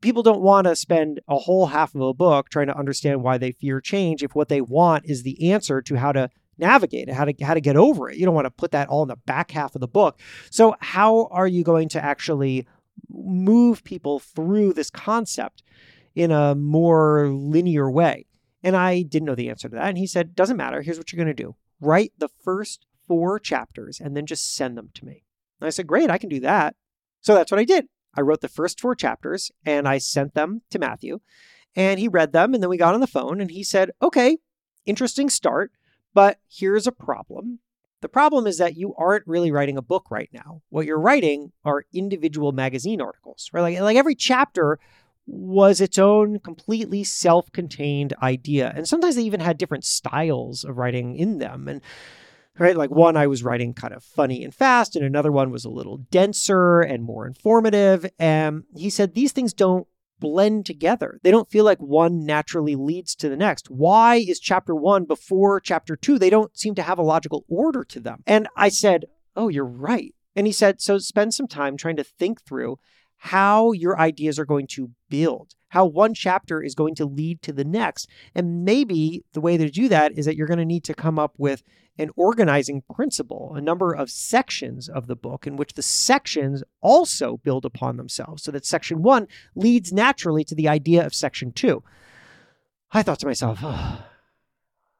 people 0.00 0.22
don't 0.22 0.40
want 0.40 0.66
to 0.66 0.74
spend 0.74 1.20
a 1.28 1.38
whole 1.38 1.66
half 1.66 1.94
of 1.94 2.00
a 2.00 2.14
book 2.14 2.48
trying 2.48 2.66
to 2.66 2.76
understand 2.76 3.22
why 3.22 3.38
they 3.38 3.52
fear 3.52 3.80
change 3.80 4.22
if 4.22 4.34
what 4.34 4.48
they 4.48 4.60
want 4.60 5.04
is 5.06 5.22
the 5.22 5.52
answer 5.52 5.80
to 5.82 5.96
how 5.96 6.10
to 6.10 6.28
navigate 6.58 7.08
it, 7.08 7.14
how 7.14 7.24
to 7.24 7.34
how 7.42 7.54
to 7.54 7.60
get 7.60 7.76
over 7.76 8.10
it. 8.10 8.16
You 8.16 8.26
don't 8.26 8.34
want 8.34 8.46
to 8.46 8.50
put 8.50 8.72
that 8.72 8.88
all 8.88 9.02
in 9.02 9.08
the 9.08 9.16
back 9.16 9.52
half 9.52 9.74
of 9.74 9.80
the 9.80 9.88
book. 9.88 10.18
So 10.50 10.74
how 10.80 11.28
are 11.30 11.46
you 11.46 11.62
going 11.62 11.88
to 11.90 12.04
actually 12.04 12.66
move 13.08 13.84
people 13.84 14.18
through 14.18 14.72
this 14.72 14.90
concept 14.90 15.62
in 16.14 16.30
a 16.30 16.54
more 16.54 17.28
linear 17.28 17.90
way? 17.90 18.26
And 18.62 18.76
I 18.76 19.02
didn't 19.02 19.26
know 19.26 19.34
the 19.34 19.48
answer 19.48 19.68
to 19.68 19.76
that. 19.76 19.88
And 19.88 19.98
he 19.98 20.06
said, 20.06 20.34
"Doesn't 20.34 20.56
matter. 20.56 20.82
Here's 20.82 20.98
what 20.98 21.12
you're 21.12 21.24
going 21.24 21.34
to 21.34 21.42
do. 21.42 21.56
Write 21.80 22.12
the 22.18 22.28
first 22.28 22.86
4 23.08 23.38
chapters 23.38 24.00
and 24.00 24.16
then 24.16 24.26
just 24.26 24.54
send 24.54 24.76
them 24.76 24.90
to 24.94 25.04
me." 25.04 25.24
And 25.60 25.66
I 25.66 25.70
said, 25.70 25.86
"Great, 25.86 26.10
I 26.10 26.18
can 26.18 26.28
do 26.28 26.40
that." 26.40 26.76
So 27.20 27.34
that's 27.34 27.50
what 27.50 27.60
I 27.60 27.64
did. 27.64 27.86
I 28.14 28.22
wrote 28.22 28.40
the 28.40 28.48
first 28.48 28.80
four 28.80 28.94
chapters 28.94 29.50
and 29.64 29.86
I 29.86 29.98
sent 29.98 30.34
them 30.34 30.62
to 30.70 30.78
Matthew. 30.78 31.20
And 31.76 32.00
he 32.00 32.08
read 32.08 32.32
them. 32.32 32.54
And 32.54 32.62
then 32.62 32.70
we 32.70 32.76
got 32.76 32.94
on 32.94 33.00
the 33.00 33.06
phone 33.06 33.40
and 33.40 33.50
he 33.50 33.62
said, 33.62 33.90
Okay, 34.02 34.38
interesting 34.86 35.28
start, 35.28 35.72
but 36.14 36.38
here's 36.48 36.86
a 36.86 36.92
problem. 36.92 37.60
The 38.00 38.08
problem 38.08 38.46
is 38.46 38.58
that 38.58 38.76
you 38.76 38.94
aren't 38.96 39.26
really 39.26 39.50
writing 39.50 39.76
a 39.76 39.82
book 39.82 40.10
right 40.10 40.30
now. 40.32 40.62
What 40.70 40.86
you're 40.86 41.00
writing 41.00 41.52
are 41.64 41.84
individual 41.92 42.52
magazine 42.52 43.00
articles, 43.00 43.50
right? 43.52 43.62
Like, 43.62 43.80
like 43.80 43.96
every 43.96 44.14
chapter 44.14 44.78
was 45.26 45.80
its 45.80 45.98
own 45.98 46.38
completely 46.40 47.04
self 47.04 47.52
contained 47.52 48.14
idea. 48.22 48.72
And 48.74 48.88
sometimes 48.88 49.16
they 49.16 49.22
even 49.22 49.40
had 49.40 49.58
different 49.58 49.84
styles 49.84 50.64
of 50.64 50.78
writing 50.78 51.16
in 51.16 51.38
them. 51.38 51.68
And 51.68 51.82
right? 52.58 52.76
Like 52.76 52.90
one 52.90 53.16
I 53.16 53.26
was 53.26 53.42
writing 53.42 53.72
kind 53.72 53.94
of 53.94 54.04
funny 54.04 54.44
and 54.44 54.54
fast, 54.54 54.94
and 54.94 55.04
another 55.04 55.32
one 55.32 55.50
was 55.50 55.64
a 55.64 55.70
little 55.70 55.98
denser 56.10 56.80
and 56.80 57.02
more 57.02 57.26
informative. 57.26 58.08
And 58.18 58.64
he 58.76 58.90
said 58.90 59.14
these 59.14 59.32
things 59.32 59.54
don't 59.54 59.86
blend 60.20 60.66
together. 60.66 61.18
They 61.22 61.30
don't 61.30 61.50
feel 61.50 61.64
like 61.64 61.78
one 61.78 62.24
naturally 62.24 62.76
leads 62.76 63.14
to 63.16 63.28
the 63.28 63.36
next. 63.36 63.70
Why 63.70 64.16
is 64.16 64.38
chapter 64.38 64.74
one 64.74 65.04
before 65.04 65.60
chapter 65.60 65.96
two? 65.96 66.18
They 66.18 66.30
don't 66.30 66.56
seem 66.56 66.74
to 66.76 66.82
have 66.82 66.98
a 66.98 67.02
logical 67.02 67.44
order 67.48 67.84
to 67.84 68.00
them. 68.00 68.22
And 68.26 68.48
I 68.56 68.68
said, 68.68 69.06
Oh, 69.36 69.48
you're 69.48 69.64
right. 69.64 70.14
And 70.36 70.46
he 70.46 70.52
said, 70.52 70.80
So 70.80 70.98
spend 70.98 71.34
some 71.34 71.48
time 71.48 71.76
trying 71.76 71.96
to 71.96 72.04
think 72.04 72.42
through 72.42 72.78
how 73.22 73.72
your 73.72 73.98
ideas 73.98 74.38
are 74.38 74.46
going 74.46 74.66
to 74.66 74.90
build, 75.10 75.54
how 75.68 75.84
one 75.84 76.14
chapter 76.14 76.62
is 76.62 76.74
going 76.74 76.94
to 76.94 77.04
lead 77.04 77.42
to 77.42 77.52
the 77.52 77.64
next. 77.64 78.08
And 78.34 78.64
maybe 78.64 79.24
the 79.34 79.42
way 79.42 79.58
to 79.58 79.70
do 79.70 79.88
that 79.88 80.12
is 80.16 80.24
that 80.24 80.36
you're 80.36 80.46
going 80.46 80.58
to 80.58 80.64
need 80.64 80.84
to 80.84 80.94
come 80.94 81.18
up 81.18 81.34
with 81.36 81.62
an 82.00 82.10
organizing 82.16 82.82
principle, 82.94 83.52
a 83.54 83.60
number 83.60 83.92
of 83.92 84.10
sections 84.10 84.88
of 84.88 85.06
the 85.06 85.14
book 85.14 85.46
in 85.46 85.56
which 85.56 85.74
the 85.74 85.82
sections 85.82 86.62
also 86.80 87.36
build 87.36 87.66
upon 87.66 87.98
themselves, 87.98 88.42
so 88.42 88.50
that 88.50 88.64
section 88.64 89.02
one 89.02 89.28
leads 89.54 89.92
naturally 89.92 90.42
to 90.42 90.54
the 90.54 90.66
idea 90.66 91.04
of 91.04 91.14
section 91.14 91.52
two. 91.52 91.82
I 92.90 93.02
thought 93.02 93.18
to 93.20 93.26
myself, 93.26 93.58
oh, 93.62 94.02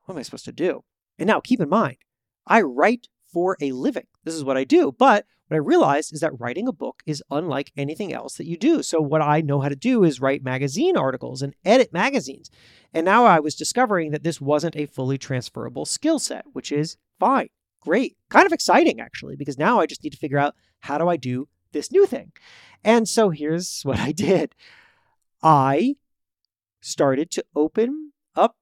what 0.04 0.14
am 0.14 0.18
I 0.18 0.22
supposed 0.22 0.44
to 0.44 0.52
do? 0.52 0.84
And 1.18 1.26
now 1.26 1.40
keep 1.40 1.60
in 1.60 1.70
mind, 1.70 1.96
I 2.46 2.60
write 2.60 3.08
for 3.32 3.56
a 3.62 3.72
living. 3.72 4.06
This 4.24 4.34
is 4.34 4.44
what 4.44 4.58
I 4.58 4.64
do. 4.64 4.94
But 4.96 5.24
what 5.50 5.56
I 5.56 5.58
realized 5.58 6.14
is 6.14 6.20
that 6.20 6.38
writing 6.38 6.68
a 6.68 6.72
book 6.72 7.02
is 7.06 7.24
unlike 7.28 7.72
anything 7.76 8.12
else 8.12 8.36
that 8.36 8.46
you 8.46 8.56
do. 8.56 8.84
So, 8.84 9.00
what 9.00 9.20
I 9.20 9.40
know 9.40 9.60
how 9.60 9.68
to 9.68 9.74
do 9.74 10.04
is 10.04 10.20
write 10.20 10.44
magazine 10.44 10.96
articles 10.96 11.42
and 11.42 11.56
edit 11.64 11.92
magazines. 11.92 12.52
And 12.94 13.04
now 13.04 13.24
I 13.24 13.40
was 13.40 13.56
discovering 13.56 14.12
that 14.12 14.22
this 14.22 14.40
wasn't 14.40 14.76
a 14.76 14.86
fully 14.86 15.18
transferable 15.18 15.86
skill 15.86 16.20
set, 16.20 16.44
which 16.52 16.70
is 16.70 16.96
fine, 17.18 17.48
great, 17.80 18.16
kind 18.28 18.46
of 18.46 18.52
exciting 18.52 19.00
actually, 19.00 19.34
because 19.34 19.58
now 19.58 19.80
I 19.80 19.86
just 19.86 20.04
need 20.04 20.12
to 20.12 20.18
figure 20.18 20.38
out 20.38 20.54
how 20.80 20.98
do 20.98 21.08
I 21.08 21.16
do 21.16 21.48
this 21.72 21.90
new 21.90 22.06
thing. 22.06 22.30
And 22.84 23.08
so, 23.08 23.30
here's 23.30 23.82
what 23.82 23.98
I 23.98 24.12
did 24.12 24.54
I 25.42 25.96
started 26.80 27.32
to 27.32 27.44
open 27.56 28.12
up 28.36 28.54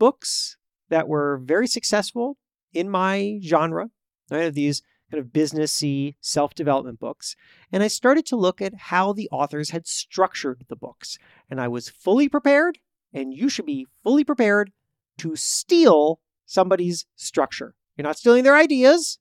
books 0.00 0.56
that 0.88 1.06
were 1.06 1.40
very 1.44 1.68
successful 1.68 2.38
in 2.72 2.90
my 2.90 3.38
genre 3.40 3.90
I 4.32 4.50
these 4.50 4.82
kind 5.14 5.24
of 5.24 5.32
businessy 5.32 6.16
self-development 6.20 6.98
books, 6.98 7.36
and 7.70 7.84
I 7.84 7.88
started 7.88 8.26
to 8.26 8.36
look 8.36 8.60
at 8.60 8.74
how 8.74 9.12
the 9.12 9.28
authors 9.30 9.70
had 9.70 9.86
structured 9.86 10.64
the 10.68 10.74
books. 10.74 11.18
And 11.48 11.60
I 11.60 11.68
was 11.68 11.88
fully 11.88 12.28
prepared, 12.28 12.78
and 13.12 13.32
you 13.32 13.48
should 13.48 13.66
be 13.66 13.86
fully 14.02 14.24
prepared 14.24 14.72
to 15.18 15.36
steal 15.36 16.18
somebody's 16.46 17.06
structure. 17.14 17.76
You're 17.96 18.02
not 18.02 18.18
stealing 18.18 18.42
their 18.42 18.56
ideas. 18.56 19.20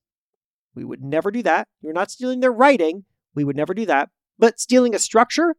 We 0.73 0.84
would 0.84 1.03
never 1.03 1.29
do 1.29 1.43
that. 1.43 1.67
You're 1.82 1.93
not 1.93 2.10
stealing 2.10 2.39
their 2.39 2.51
writing. 2.51 3.06
We 3.36 3.43
would 3.43 3.56
never 3.56 3.75
do 3.75 3.86
that. 3.86 4.10
But 4.39 4.60
stealing 4.60 4.95
a 4.95 4.99
structure, 4.99 5.56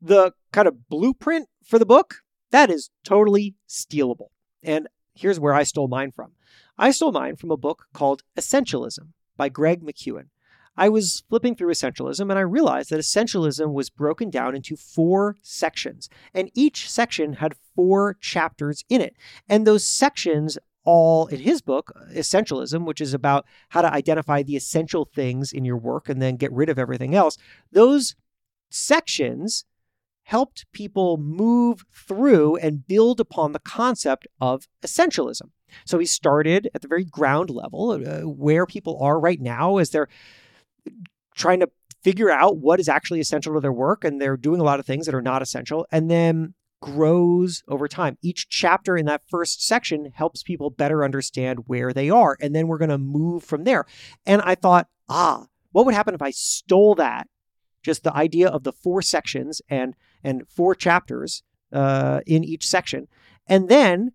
the 0.00 0.34
kind 0.52 0.68
of 0.68 0.88
blueprint 0.88 1.48
for 1.64 1.80
the 1.80 1.86
book, 1.86 2.18
that 2.52 2.70
is 2.70 2.90
totally 3.02 3.56
stealable. 3.68 4.28
And 4.62 4.86
here's 5.14 5.40
where 5.40 5.54
I 5.54 5.64
stole 5.64 5.88
mine 5.88 6.12
from. 6.12 6.30
I 6.78 6.92
stole 6.92 7.10
mine 7.10 7.34
from 7.34 7.50
a 7.50 7.56
book 7.56 7.86
called 7.92 8.22
Essentialism 8.38 9.08
by 9.36 9.48
Greg 9.48 9.82
McKeown. 9.82 10.26
I 10.76 10.88
was 10.88 11.22
flipping 11.28 11.54
through 11.54 11.72
Essentialism 11.72 12.28
and 12.28 12.38
I 12.38 12.42
realized 12.42 12.90
that 12.90 13.00
Essentialism 13.00 13.72
was 13.72 13.90
broken 13.90 14.28
down 14.28 14.56
into 14.56 14.76
four 14.76 15.36
sections, 15.42 16.08
and 16.32 16.50
each 16.54 16.90
section 16.90 17.34
had 17.34 17.54
four 17.76 18.16
chapters 18.20 18.84
in 18.88 19.00
it. 19.00 19.14
And 19.48 19.66
those 19.66 19.84
sections 19.84 20.58
all 20.84 21.26
in 21.28 21.40
his 21.40 21.62
book, 21.62 21.92
Essentialism, 22.12 22.84
which 22.84 23.00
is 23.00 23.14
about 23.14 23.46
how 23.70 23.82
to 23.82 23.92
identify 23.92 24.42
the 24.42 24.56
essential 24.56 25.08
things 25.14 25.52
in 25.52 25.64
your 25.64 25.78
work 25.78 26.08
and 26.08 26.20
then 26.20 26.36
get 26.36 26.52
rid 26.52 26.68
of 26.68 26.78
everything 26.78 27.14
else. 27.14 27.38
Those 27.72 28.14
sections 28.70 29.64
helped 30.24 30.66
people 30.72 31.16
move 31.16 31.84
through 31.92 32.56
and 32.56 32.86
build 32.86 33.20
upon 33.20 33.52
the 33.52 33.58
concept 33.58 34.26
of 34.40 34.66
essentialism. 34.82 35.50
So 35.84 35.98
he 35.98 36.06
started 36.06 36.68
at 36.74 36.82
the 36.82 36.88
very 36.88 37.04
ground 37.04 37.50
level, 37.50 37.90
uh, 37.90 38.20
where 38.20 38.66
people 38.66 38.98
are 39.00 39.18
right 39.18 39.40
now 39.40 39.78
as 39.78 39.90
they're 39.90 40.08
trying 41.34 41.60
to 41.60 41.70
figure 42.02 42.30
out 42.30 42.58
what 42.58 42.78
is 42.78 42.88
actually 42.88 43.20
essential 43.20 43.54
to 43.54 43.60
their 43.60 43.72
work 43.72 44.04
and 44.04 44.20
they're 44.20 44.36
doing 44.36 44.60
a 44.60 44.64
lot 44.64 44.78
of 44.78 44.86
things 44.86 45.06
that 45.06 45.14
are 45.14 45.22
not 45.22 45.42
essential 45.42 45.86
and 45.90 46.10
then 46.10 46.54
grows 46.82 47.62
over 47.66 47.88
time. 47.88 48.18
Each 48.20 48.46
chapter 48.48 48.94
in 48.94 49.06
that 49.06 49.22
first 49.26 49.66
section 49.66 50.12
helps 50.14 50.42
people 50.42 50.68
better 50.68 51.02
understand 51.02 51.60
where 51.66 51.94
they 51.94 52.10
are 52.10 52.36
and 52.40 52.54
then 52.54 52.68
we're 52.68 52.78
going 52.78 52.90
to 52.90 52.98
move 52.98 53.42
from 53.42 53.64
there. 53.64 53.86
And 54.26 54.42
I 54.42 54.54
thought, 54.54 54.88
ah, 55.08 55.46
what 55.72 55.86
would 55.86 55.94
happen 55.94 56.14
if 56.14 56.20
I 56.20 56.30
stole 56.30 56.94
that 56.96 57.26
just 57.82 58.04
the 58.04 58.14
idea 58.14 58.48
of 58.48 58.64
the 58.64 58.72
four 58.72 59.02
sections 59.02 59.62
and 59.68 59.94
and 60.22 60.46
four 60.48 60.74
chapters 60.74 61.42
uh, 61.72 62.20
in 62.26 62.44
each 62.44 62.66
section 62.66 63.08
and 63.46 63.68
then 63.68 64.12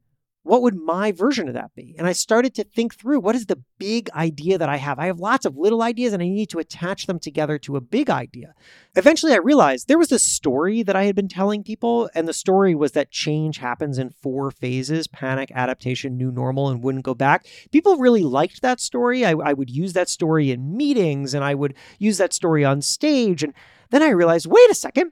what 0.49 0.63
would 0.63 0.75
my 0.75 1.11
version 1.11 1.47
of 1.47 1.53
that 1.53 1.75
be? 1.75 1.93
And 1.99 2.07
I 2.07 2.11
started 2.11 2.55
to 2.55 2.63
think 2.63 2.95
through 2.95 3.19
what 3.19 3.35
is 3.35 3.45
the 3.45 3.61
big 3.77 4.09
idea 4.15 4.57
that 4.57 4.67
I 4.67 4.77
have? 4.77 4.97
I 4.97 5.05
have 5.05 5.19
lots 5.19 5.45
of 5.45 5.55
little 5.55 5.83
ideas 5.83 6.11
and 6.11 6.23
I 6.23 6.27
need 6.27 6.49
to 6.49 6.57
attach 6.57 7.05
them 7.05 7.19
together 7.19 7.59
to 7.59 7.75
a 7.75 7.81
big 7.81 8.09
idea. 8.09 8.55
Eventually, 8.95 9.33
I 9.33 9.37
realized 9.37 9.87
there 9.87 9.99
was 9.99 10.09
this 10.09 10.25
story 10.25 10.81
that 10.81 10.95
I 10.95 11.03
had 11.03 11.15
been 11.15 11.27
telling 11.27 11.63
people, 11.63 12.09
and 12.15 12.27
the 12.27 12.33
story 12.33 12.73
was 12.73 12.93
that 12.93 13.11
change 13.11 13.59
happens 13.59 13.99
in 13.99 14.09
four 14.09 14.49
phases 14.49 15.07
panic, 15.07 15.51
adaptation, 15.53 16.17
new 16.17 16.31
normal, 16.31 16.69
and 16.69 16.83
wouldn't 16.83 17.05
go 17.05 17.13
back. 17.13 17.45
People 17.71 17.97
really 17.97 18.23
liked 18.23 18.63
that 18.63 18.79
story. 18.79 19.23
I, 19.23 19.33
I 19.33 19.53
would 19.53 19.69
use 19.69 19.93
that 19.93 20.09
story 20.09 20.49
in 20.49 20.75
meetings 20.75 21.35
and 21.35 21.43
I 21.43 21.53
would 21.53 21.75
use 21.99 22.17
that 22.17 22.33
story 22.33 22.65
on 22.65 22.81
stage. 22.81 23.43
And 23.43 23.53
then 23.91 24.01
I 24.01 24.09
realized 24.09 24.47
wait 24.47 24.71
a 24.71 24.73
second, 24.73 25.11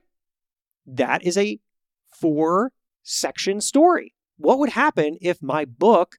that 0.88 1.22
is 1.22 1.38
a 1.38 1.60
four 2.10 2.72
section 3.04 3.62
story 3.62 4.16
what 4.38 4.60
would 4.60 4.70
happen 4.70 5.18
if 5.22 5.42
my 5.42 5.66
book 5.66 6.18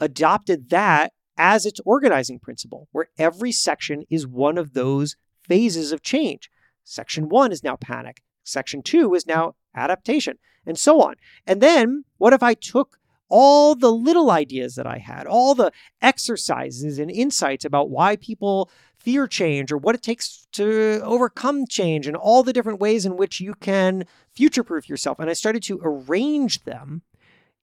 adopted 0.00 0.70
that 0.70 1.12
as 1.36 1.66
its 1.66 1.80
organizing 1.84 2.38
principle, 2.38 2.88
where 2.92 3.08
every 3.18 3.52
section 3.52 4.04
is 4.10 4.26
one 4.26 4.58
of 4.58 4.74
those 4.74 5.16
phases 5.40 5.92
of 5.92 6.02
change? 6.02 6.50
Section 6.84 7.28
one 7.28 7.52
is 7.52 7.62
now 7.62 7.76
panic, 7.76 8.22
section 8.44 8.82
two 8.82 9.14
is 9.14 9.26
now 9.26 9.54
adaptation, 9.74 10.38
and 10.66 10.78
so 10.78 11.00
on. 11.00 11.14
And 11.46 11.60
then 11.60 12.04
what 12.16 12.32
if 12.32 12.42
I 12.42 12.54
took 12.54 12.98
all 13.28 13.74
the 13.74 13.92
little 13.92 14.30
ideas 14.30 14.74
that 14.74 14.86
I 14.86 14.98
had, 14.98 15.26
all 15.26 15.54
the 15.54 15.70
exercises 16.00 16.98
and 16.98 17.10
insights 17.10 17.64
about 17.64 17.90
why 17.90 18.16
people 18.16 18.70
fear 18.96 19.26
change 19.26 19.70
or 19.70 19.76
what 19.78 19.94
it 19.94 20.02
takes 20.02 20.46
to 20.52 21.00
overcome 21.04 21.66
change 21.66 22.06
and 22.06 22.16
all 22.16 22.42
the 22.42 22.52
different 22.52 22.80
ways 22.80 23.06
in 23.06 23.16
which 23.16 23.40
you 23.40 23.54
can 23.54 24.04
future 24.34 24.64
proof 24.64 24.88
yourself. 24.88 25.18
And 25.18 25.30
I 25.30 25.34
started 25.34 25.62
to 25.64 25.80
arrange 25.82 26.64
them 26.64 27.02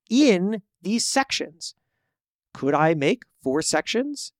in 0.10 0.62
these 0.82 1.06
sections. 1.06 1.76
Could 2.54 2.74
I 2.74 2.94
make 2.94 3.24
four 3.41 3.62
sections 3.62 4.32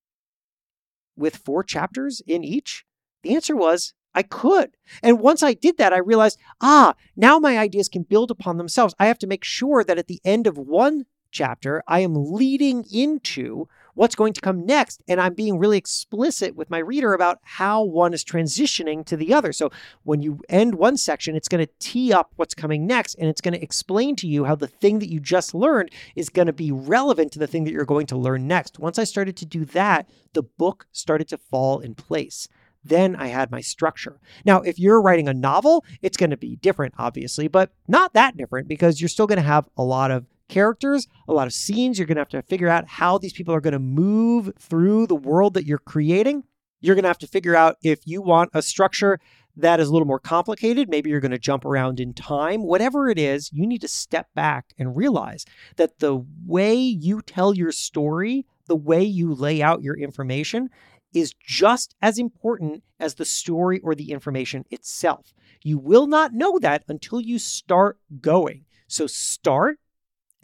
with 1.18 1.38
four 1.38 1.64
chapters 1.64 2.22
in 2.26 2.44
each? 2.44 2.86
The 3.24 3.36
answer 3.36 3.56
was 3.56 3.94
I 4.14 4.24
could. 4.24 4.78
And 5.04 5.20
once 5.20 5.44
I 5.44 5.54
did 5.54 5.78
that, 5.78 5.92
I 5.92 5.98
realized, 5.98 6.40
ah, 6.62 6.96
now 7.16 7.38
my 7.38 7.58
ideas 7.58 7.90
can 7.90 8.04
build 8.04 8.32
upon 8.32 8.58
themselves. 8.58 8.96
I 8.98 9.08
have 9.08 9.20
to 9.20 9.28
make 9.28 9.44
sure 9.44 9.84
that 9.84 9.98
at 9.98 10.08
the 10.08 10.22
end 10.24 10.48
of 10.48 10.58
one 10.58 11.06
chapter, 11.32 11.84
I 11.88 12.00
am 12.00 12.14
leading 12.16 12.86
into 12.92 13.68
what's 13.96 14.16
going 14.16 14.34
to 14.34 14.42
come 14.42 14.66
next. 14.66 15.02
And 15.08 15.20
I'm 15.20 15.34
being 15.34 15.58
really 15.58 15.78
explicit 15.78 16.56
with 16.56 16.70
my 16.70 16.78
reader 16.78 17.14
about 17.14 17.40
how 17.44 17.84
one 17.84 18.14
is 18.14 18.24
transitioning 18.24 19.06
to 19.06 19.18
the 19.18 19.34
other. 19.34 19.52
So 19.52 19.72
when 20.04 20.22
you 20.22 20.40
end 20.48 20.76
one 20.76 20.98
section, 20.98 21.36
it's 21.36 21.48
going 21.48 21.66
to 21.66 21.72
tee 21.80 22.14
up 22.14 22.32
what's 22.36 22.54
coming 22.54 22.86
next 22.86 23.16
and 23.16 23.28
it's 23.28 23.42
going 23.42 23.54
to 23.54 23.64
explain 23.64 24.16
to 24.18 24.28
you 24.28 24.46
how 24.46 24.56
the 24.56 24.68
thing 24.68 25.00
that 25.00 25.12
you 25.12 25.20
just 25.20 25.54
learned 25.54 25.90
is 26.16 26.30
going 26.30 26.48
to 26.48 26.54
be 26.54 26.72
relevant 26.72 27.32
to 27.34 27.40
the 27.40 27.48
thing 27.48 27.64
that 27.64 27.72
you're 27.72 27.86
going 27.86 28.08
to 28.08 28.18
learn 28.18 28.48
next. 28.48 28.80
Once 28.80 29.00
I 29.00 29.04
started 29.04 29.36
to 29.38 29.46
do 29.46 29.66
that, 29.66 30.08
the 30.34 30.44
book 30.44 30.86
started 30.92 31.28
to 31.30 31.38
fall 31.38 31.80
in 31.80 31.96
place 31.96 32.48
then 32.86 33.16
I 33.16 33.28
had 33.28 33.50
my 33.52 33.62
structure. 33.62 34.20
Now, 34.46 34.62
if 34.62 34.78
you're 34.78 35.02
writing 35.02 35.28
a 35.28 35.34
novel, 35.34 35.84
it's 36.04 36.18
going 36.18 36.30
to 36.30 36.38
be 36.38 36.58
different, 36.58 36.94
obviously, 36.98 37.48
but 37.48 37.72
not 37.88 38.14
that 38.14 38.38
different 38.38 38.68
because 38.68 39.02
you're 39.02 39.10
still 39.10 39.28
going 39.28 39.38
to 39.38 39.42
have 39.42 39.68
a 39.76 39.84
lot 39.84 40.12
of 40.12 40.26
characters, 40.48 41.08
a 41.28 41.34
lot 41.34 41.48
of 41.48 41.54
scenes. 41.54 41.98
You're 41.98 42.08
going 42.08 42.16
to 42.16 42.22
have 42.22 42.30
to 42.30 42.42
figure 42.42 42.70
out 42.70 42.88
how 42.88 43.18
these 43.18 43.34
people 43.34 43.54
are 43.54 43.62
going 43.62 43.74
to 43.74 43.80
move 43.80 44.52
through 44.60 45.08
the 45.08 45.16
world 45.16 45.54
that 45.56 45.66
you're 45.66 45.78
creating. 45.78 46.44
You're 46.82 46.96
going 46.96 47.04
to 47.04 47.10
have 47.10 47.18
to 47.20 47.28
figure 47.28 47.56
out 47.56 47.78
if 47.84 48.06
you 48.06 48.22
want 48.22 48.52
a 48.54 48.62
structure 48.62 49.20
that 49.58 49.80
is 49.80 49.88
a 49.88 49.92
little 49.92 50.08
more 50.08 50.20
complicated. 50.20 50.90
Maybe 50.90 51.10
you're 51.10 51.22
going 51.22 51.32
to 51.32 51.40
jump 51.40 51.66
around 51.66 52.00
in 52.00 52.14
time. 52.14 52.64
Whatever 52.64 53.08
it 53.10 53.18
is, 53.18 53.50
you 53.54 53.66
need 53.66 53.82
to 53.82 53.88
step 53.88 54.28
back 54.36 54.74
and 54.78 54.96
realize 54.96 55.46
that 55.78 56.00
the 56.00 56.26
way 56.46 56.76
you 56.76 57.22
tell 57.22 57.54
your 57.54 57.72
story, 57.72 58.46
the 58.68 58.76
way 58.76 59.04
you 59.04 59.34
lay 59.34 59.62
out 59.62 59.82
your 59.82 59.98
information, 59.98 60.70
is 61.14 61.34
just 61.42 61.96
as 62.02 62.20
important 62.20 62.84
as 63.00 63.16
the 63.16 63.26
story 63.26 63.80
or 63.80 63.96
the 63.96 64.12
information 64.12 64.66
itself. 64.70 65.34
You 65.64 65.78
will 65.78 66.08
not 66.08 66.34
know 66.34 66.60
that 66.60 66.84
until 66.90 67.22
you 67.22 67.40
start 67.40 67.98
going. 68.20 68.66
So 68.88 69.08
start 69.08 69.80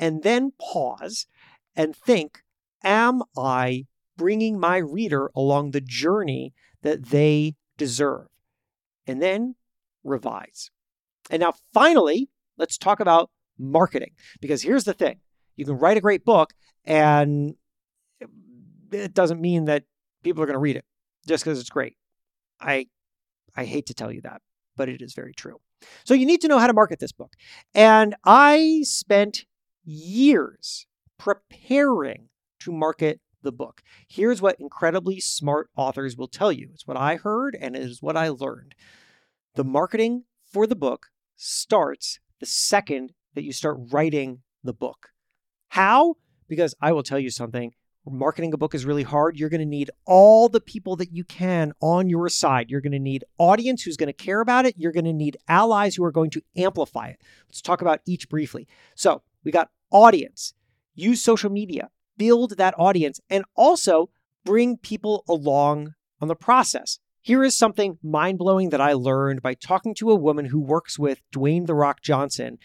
and 0.02 0.24
then 0.24 0.52
pause 0.60 1.28
and 1.76 1.96
think 1.96 2.42
Am 2.84 3.22
I 3.38 3.86
bringing 4.18 4.60
my 4.60 4.78
reader 4.78 5.32
along 5.36 5.72
the 5.72 5.82
journey 5.82 6.54
that 6.82 7.08
they 7.08 7.56
deserve? 7.78 8.28
And 9.08 9.22
then 9.22 9.56
revise. 10.04 10.72
And 11.30 11.42
now, 11.42 11.54
finally, 11.74 12.30
let's 12.58 12.78
talk 12.78 13.00
about 13.00 13.30
marketing. 13.58 14.12
Because 14.40 14.62
here's 14.62 14.84
the 14.84 14.94
thing 14.94 15.20
you 15.56 15.66
can 15.66 15.78
write 15.78 15.98
a 15.98 16.02
great 16.02 16.26
book, 16.26 16.54
and 16.86 17.56
it 18.92 19.14
doesn't 19.14 19.42
mean 19.42 19.66
that 19.66 19.84
people 20.24 20.44
are 20.44 20.48
going 20.48 20.54
to 20.56 20.60
read 20.60 20.76
it 20.76 20.86
just 21.28 21.44
because 21.44 21.60
it's 21.60 21.70
great. 21.70 21.98
I, 22.60 22.88
I 23.56 23.66
hate 23.66 23.88
to 23.88 23.94
tell 23.94 24.12
you 24.12 24.22
that, 24.22 24.42
but 24.76 24.90
it 24.90 25.02
is 25.02 25.14
very 25.14 25.34
true. 25.34 25.60
So 26.04 26.14
you 26.14 26.26
need 26.26 26.42
to 26.42 26.48
know 26.48 26.60
how 26.60 26.68
to 26.68 26.74
market 26.74 27.00
this 27.00 27.12
book. 27.12 27.34
And 27.74 28.16
I 28.24 28.82
spent 28.84 29.46
years 29.84 30.86
preparing 31.18 32.30
to 32.60 32.72
market 32.72 33.20
the 33.44 33.52
book. 33.52 33.82
Here's 34.08 34.42
what 34.42 34.60
incredibly 34.60 35.20
smart 35.20 35.70
authors 35.76 36.16
will 36.16 36.28
tell 36.28 36.52
you 36.52 36.70
it's 36.74 36.88
what 36.88 36.98
I 36.98 37.16
heard 37.16 37.58
and 37.60 37.76
it 37.76 37.82
is 37.82 38.02
what 38.02 38.18
I 38.18 38.30
learned. 38.30 38.76
The 39.56 39.64
marketing 39.64 40.26
for 40.52 40.68
the 40.68 40.76
book 40.76 41.08
starts 41.36 42.20
the 42.40 42.46
second 42.46 43.14
that 43.34 43.44
you 43.44 43.54
start 43.54 43.78
writing 43.92 44.42
the 44.64 44.74
book. 44.74 45.10
How? 45.70 46.16
Because 46.48 46.76
I 46.82 46.92
will 46.92 47.04
tell 47.04 47.20
you 47.20 47.30
something. 47.30 47.74
Marketing 48.10 48.52
a 48.52 48.58
book 48.58 48.74
is 48.74 48.84
really 48.84 49.04
hard. 49.04 49.38
You're 49.38 49.50
going 49.50 49.60
to 49.60 49.66
need 49.66 49.92
all 50.06 50.50
the 50.50 50.60
people 50.60 50.96
that 50.96 51.12
you 51.12 51.24
can 51.24 51.72
on 51.82 52.10
your 52.10 52.30
side. 52.30 52.72
You're 52.72 52.82
going 52.82 52.92
to 52.94 53.00
need 53.00 53.24
audience 53.38 53.84
who's 53.84 53.98
going 53.98 54.08
to 54.08 54.14
care 54.14 54.42
about 54.42 54.66
it. 54.66 54.74
You're 54.76 54.92
going 54.92 55.06
to 55.06 55.14
need 55.14 55.38
allies 55.48 55.96
who 55.96 56.04
are 56.04 56.12
going 56.12 56.32
to 56.32 56.42
amplify 56.58 57.10
it. 57.10 57.22
Let's 57.48 57.62
talk 57.62 57.82
about 57.82 58.02
each 58.08 58.28
briefly. 58.28 58.68
So, 58.96 59.22
we 59.44 59.52
got 59.52 59.70
audience. 59.92 60.54
Use 60.96 61.22
social 61.22 61.52
media, 61.52 61.90
build 62.18 62.58
that 62.58 62.74
audience, 62.78 63.20
and 63.30 63.46
also 63.56 64.10
bring 64.46 64.78
people 64.78 65.24
along 65.30 65.94
on 66.20 66.28
the 66.28 66.36
process. 66.36 66.98
Here 67.24 67.44
is 67.44 67.56
something 67.56 68.00
mind 68.02 68.40
blowing 68.40 68.70
that 68.70 68.82
I 68.82 68.94
learned 68.94 69.44
by 69.44 69.54
talking 69.54 69.94
to 69.96 70.10
a 70.10 70.16
woman 70.16 70.46
who 70.46 70.60
works 70.60 70.98
with 70.98 71.22
Dwayne 71.32 71.68
The 71.68 71.76
Rock 71.76 72.02
Johnson 72.02 72.58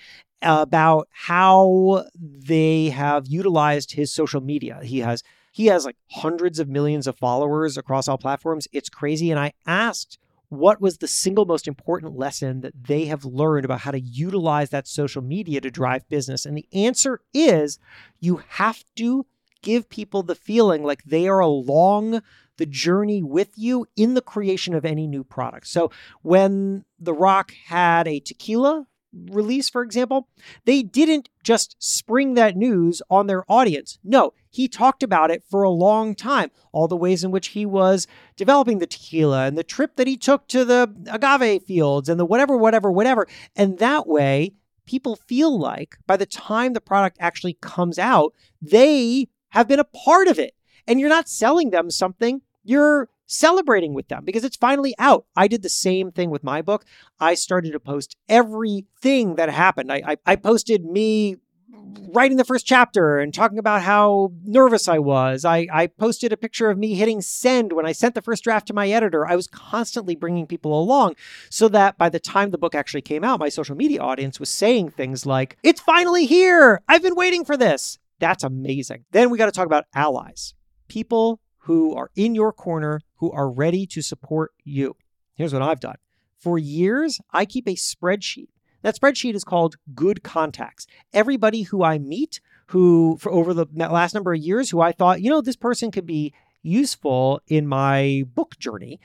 about 0.43 1.09
how 1.13 2.05
they 2.21 2.91
have 2.91 3.27
utilized 3.27 3.93
his 3.93 4.13
social 4.13 4.41
media. 4.41 4.81
He 4.83 5.01
has 5.01 5.23
he 5.53 5.67
has 5.67 5.87
like 5.87 5.97
hundreds 6.11 6.59
of 6.59 6.69
millions 6.69 7.07
of 7.07 7.17
followers 7.17 7.79
across 7.79 8.09
all 8.09 8.19
platforms. 8.19 8.69
It's 8.73 8.91
crazy 8.91 9.31
and 9.31 9.41
I 9.41 9.53
asked 9.67 10.19
what 10.49 10.81
was 10.81 10.99
the 10.99 11.09
single 11.09 11.45
most 11.45 11.67
important 11.67 12.17
lesson 12.17 12.61
that 12.61 12.85
they 12.85 13.07
have 13.07 13.25
learned 13.25 13.65
about 13.65 13.81
how 13.81 13.91
to 13.91 14.01
utilize 14.01 14.71
that 14.71 14.87
social 14.87 15.23
media 15.23 15.61
to 15.61 15.71
drive 15.71 16.09
business? 16.09 16.47
And 16.47 16.57
the 16.57 16.69
answer 16.73 17.21
is 17.35 17.79
you 18.21 18.43
have 18.51 18.85
to 18.97 19.27
give 19.63 19.89
people 19.89 20.23
the 20.23 20.37
feeling 20.37 20.85
like 20.85 21.03
they 21.03 21.27
are 21.27 21.41
along 21.41 22.23
the 22.59 22.67
journey 22.67 23.23
with 23.23 23.51
you 23.57 23.87
in 23.97 24.15
the 24.15 24.23
creation 24.23 24.75
of 24.75 24.85
any 24.85 25.07
new 25.07 25.25
product. 25.25 25.67
So 25.67 25.91
when 26.23 26.85
The 26.99 27.13
Rock 27.13 27.53
had 27.67 28.07
a 28.07 28.21
tequila 28.21 28.87
release, 29.31 29.69
for 29.69 29.83
example, 29.83 30.29
they 30.65 30.83
didn't 30.83 31.29
just 31.43 31.77
spring 31.79 32.35
that 32.35 32.57
news 32.57 33.03
on 33.11 33.27
their 33.27 33.45
audience. 33.51 33.99
No, 34.05 34.33
he 34.51 34.69
talked 34.69 35.03
about 35.03 35.31
it 35.31 35.45
for 35.49 35.63
a 35.63 35.71
long 35.71 36.15
time. 36.15 36.51
All 36.73 36.89
the 36.89 36.97
ways 36.97 37.25
in 37.25 37.31
which 37.31 37.49
he 37.49 37.67
was 37.67 38.07
developing 38.37 38.79
the 38.79 38.87
tequila 38.87 39.47
and 39.47 39.57
the 39.57 39.65
trip 39.65 39.97
that 39.97 40.07
he 40.07 40.17
took 40.17 40.49
to 40.49 40.65
the 40.65 40.95
agave 41.11 41.63
fields 41.65 42.09
and 42.09 42.19
the 42.19 42.25
whatever, 42.25 42.57
whatever, 42.57 42.91
whatever. 42.91 43.27
And 43.55 43.79
that 43.79 44.07
way, 44.07 44.53
people 44.87 45.17
feel 45.17 45.59
like 45.59 45.97
by 46.07 46.17
the 46.17 46.27
time 46.27 46.73
the 46.73 46.81
product 46.81 47.17
actually 47.21 47.59
comes 47.61 47.99
out, 47.99 48.33
they 48.63 49.29
have 49.51 49.69
been 49.69 49.81
a 49.81 49.85
part 49.85 50.29
of 50.29 50.39
it. 50.39 50.55
And 50.87 51.01
you're 51.01 51.09
not 51.09 51.29
selling 51.29 51.71
them 51.71 51.91
something, 51.91 52.43
you're 52.63 53.09
celebrating 53.27 53.95
with 53.95 54.09
them 54.09 54.25
because 54.25 54.45
it's 54.45 54.57
finally 54.57 54.95
out. 54.99 55.27
I 55.37 55.49
did 55.49 55.63
the 55.63 55.69
same 55.69 56.13
thing 56.13 56.31
with 56.31 56.45
my 56.45 56.63
book. 56.63 56.85
I 57.21 57.35
started 57.35 57.73
to 57.73 57.81
post 57.81 58.17
everything 58.29 59.37
that 59.37 59.51
happened. 59.51 59.93
I, 59.93 60.03
I, 60.07 60.17
I 60.27 60.37
posted 60.37 60.85
me 60.85 61.37
writing 62.13 62.37
the 62.37 62.45
first 62.45 62.67
chapter 62.67 63.19
and 63.19 63.33
talking 63.35 63.59
about 63.59 63.83
how 63.83 64.33
nervous 64.45 64.89
I 64.89 64.99
was. 64.99 65.45
I, 65.45 65.67
I 65.73 65.87
posted 65.87 66.33
a 66.33 66.37
picture 66.37 66.71
of 66.71 66.79
me 66.79 66.95
hitting 66.95 67.21
send 67.21 67.73
when 67.73 67.87
I 67.87 67.93
sent 67.93 68.15
the 68.15 68.23
first 68.23 68.45
draft 68.45 68.67
to 68.69 68.75
my 68.75 68.89
editor. 68.89 69.27
I 69.27 69.37
was 69.37 69.47
constantly 69.47 70.15
bringing 70.15 70.47
people 70.47 70.79
along 70.79 71.17
so 71.51 71.69
that 71.69 71.99
by 71.99 72.09
the 72.09 72.21
time 72.21 72.51
the 72.51 72.59
book 72.59 72.75
actually 72.75 73.03
came 73.03 73.25
out, 73.25 73.41
my 73.41 73.49
social 73.49 73.77
media 73.77 74.01
audience 74.01 74.41
was 74.41 74.49
saying 74.49 74.91
things 74.91 75.27
like, 75.27 75.57
It's 75.63 75.81
finally 75.81 76.27
here. 76.27 76.83
I've 76.89 77.03
been 77.03 77.17
waiting 77.17 77.45
for 77.45 77.57
this. 77.57 77.99
That's 78.19 78.45
amazing. 78.45 79.05
Then 79.11 79.31
we 79.31 79.39
got 79.39 79.47
to 79.47 79.53
talk 79.53 79.67
about 79.67 79.85
allies, 79.95 80.55
people 80.89 81.41
who 81.67 81.95
are 81.95 82.11
in 82.17 82.35
your 82.35 82.53
corner, 82.53 83.01
who 83.17 83.31
are 83.31 83.51
ready 83.51 83.87
to 83.87 84.03
support 84.03 84.53
you. 84.65 84.97
Here's 85.35 85.53
what 85.53 85.63
I've 85.63 85.81
done. 85.81 85.97
For 86.37 86.59
years, 86.59 87.21
I 87.33 87.45
keep 87.45 87.69
a 87.69 87.75
spreadsheet 87.75 88.49
that 88.87 88.95
spreadsheet 88.95 89.35
is 89.35 89.43
called 89.43 89.75
Good 89.97 90.23
Contacts. 90.23 90.87
Everybody 91.13 91.63
who 91.63 91.83
I 91.83 91.99
meet, 91.99 92.41
who 92.69 93.17
for 93.21 93.33
over 93.33 93.53
the 93.53 93.67
last 93.75 94.15
number 94.15 94.33
of 94.33 94.41
years, 94.41 94.71
who 94.71 94.81
I 94.81 94.93
thought, 94.93 95.21
you 95.21 95.29
know, 95.29 95.41
this 95.41 95.57
person 95.57 95.91
could 95.91 96.07
be 96.07 96.33
useful 96.63 97.41
in 97.49 97.67
my 97.67 98.23
book 98.35 98.57
journey 98.61 99.01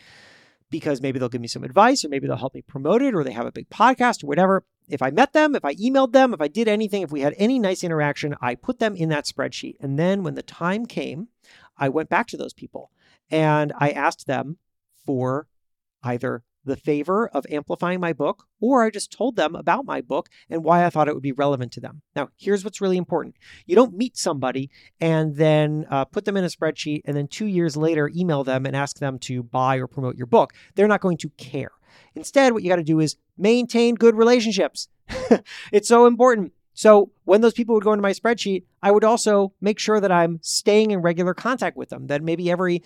because 0.70 1.02
maybe 1.02 1.18
they'll 1.18 1.30
give 1.30 1.42
me 1.42 1.48
some 1.48 1.64
advice 1.64 2.06
or 2.06 2.10
maybe 2.10 2.28
they'll 2.28 2.38
help 2.38 2.54
me 2.54 2.62
promote 2.62 3.02
it 3.02 3.16
or 3.16 3.24
they 3.24 3.32
have 3.32 3.48
a 3.48 3.52
big 3.52 3.72
podcast 3.72 4.24
or 4.24 4.28
whatever. 4.28 4.64
If 4.88 5.02
I 5.02 5.10
met 5.10 5.34
them, 5.34 5.56
if 5.56 5.66
I 5.66 5.74
emailed 5.74 6.12
them, 6.12 6.32
if 6.32 6.42
I 6.42 6.48
did 6.48 6.68
anything, 6.68 7.02
if 7.02 7.12
we 7.12 7.22
had 7.22 7.34
any 7.38 7.58
nice 7.58 7.84
interaction, 7.84 8.36
I 8.40 8.54
put 8.54 8.78
them 8.78 8.96
in 8.96 9.10
that 9.10 9.26
spreadsheet. 9.26 9.78
And 9.80 9.98
then 9.98 10.22
when 10.22 10.36
the 10.36 10.44
time 10.44 10.86
came, 10.86 11.30
I 11.82 11.90
went 11.90 12.10
back 12.10 12.28
to 12.28 12.38
those 12.38 12.54
people 12.54 12.92
and 13.30 13.74
I 13.78 13.90
asked 13.90 14.28
them 14.28 14.58
for 15.06 15.48
either 16.04 16.44
the 16.64 16.76
favor 16.76 17.28
of 17.30 17.46
amplifying 17.50 18.00
my 18.00 18.14
book, 18.14 18.46
or 18.60 18.84
I 18.84 18.92
just 18.92 19.12
told 19.12 19.36
them 19.36 19.56
about 19.56 19.84
my 19.84 20.00
book 20.00 20.30
and 20.48 20.64
why 20.64 20.86
I 20.86 20.92
thought 20.92 21.08
it 21.08 21.16
would 21.16 21.24
be 21.24 21.32
relevant 21.32 21.72
to 21.74 21.80
them. 21.80 22.04
Now, 22.16 22.30
here's 22.38 22.64
what's 22.64 22.80
really 22.80 22.98
important 22.98 23.36
you 23.66 23.76
don't 23.76 23.98
meet 23.98 24.16
somebody 24.16 24.70
and 25.00 25.36
then 25.36 25.88
uh, 25.90 26.06
put 26.06 26.26
them 26.26 26.38
in 26.38 26.44
a 26.44 26.50
spreadsheet 26.50 27.02
and 27.06 27.18
then 27.18 27.28
two 27.28 27.48
years 27.48 27.76
later 27.76 28.12
email 28.16 28.44
them 28.44 28.68
and 28.68 28.76
ask 28.76 29.00
them 29.00 29.18
to 29.20 29.42
buy 29.42 29.78
or 29.78 29.88
promote 29.88 30.18
your 30.18 30.28
book. 30.28 30.54
They're 30.76 30.88
not 30.88 31.02
going 31.02 31.18
to 31.18 31.30
care. 31.30 31.72
Instead, 32.14 32.54
what 32.54 32.62
you 32.62 32.70
got 32.70 32.76
to 32.76 32.84
do 32.84 33.00
is 33.00 33.18
maintain 33.38 33.96
good 33.96 34.16
relationships. 34.16 34.88
it's 35.72 35.88
so 35.88 36.06
important. 36.06 36.54
So 36.82 37.12
when 37.26 37.42
those 37.42 37.54
people 37.54 37.76
would 37.76 37.84
go 37.84 37.94
into 37.94 38.02
my 38.02 38.12
spreadsheet, 38.12 38.64
I 38.82 38.90
would 38.90 39.04
also 39.04 39.54
make 39.62 39.78
sure 39.78 40.00
that 40.02 40.12
I'm 40.12 40.40
staying 40.42 40.90
in 40.90 41.04
regular 41.04 41.36
contact 41.36 41.78
with 41.78 41.90
them, 41.90 42.08
that 42.08 42.24
maybe 42.24 42.50
every 42.50 42.82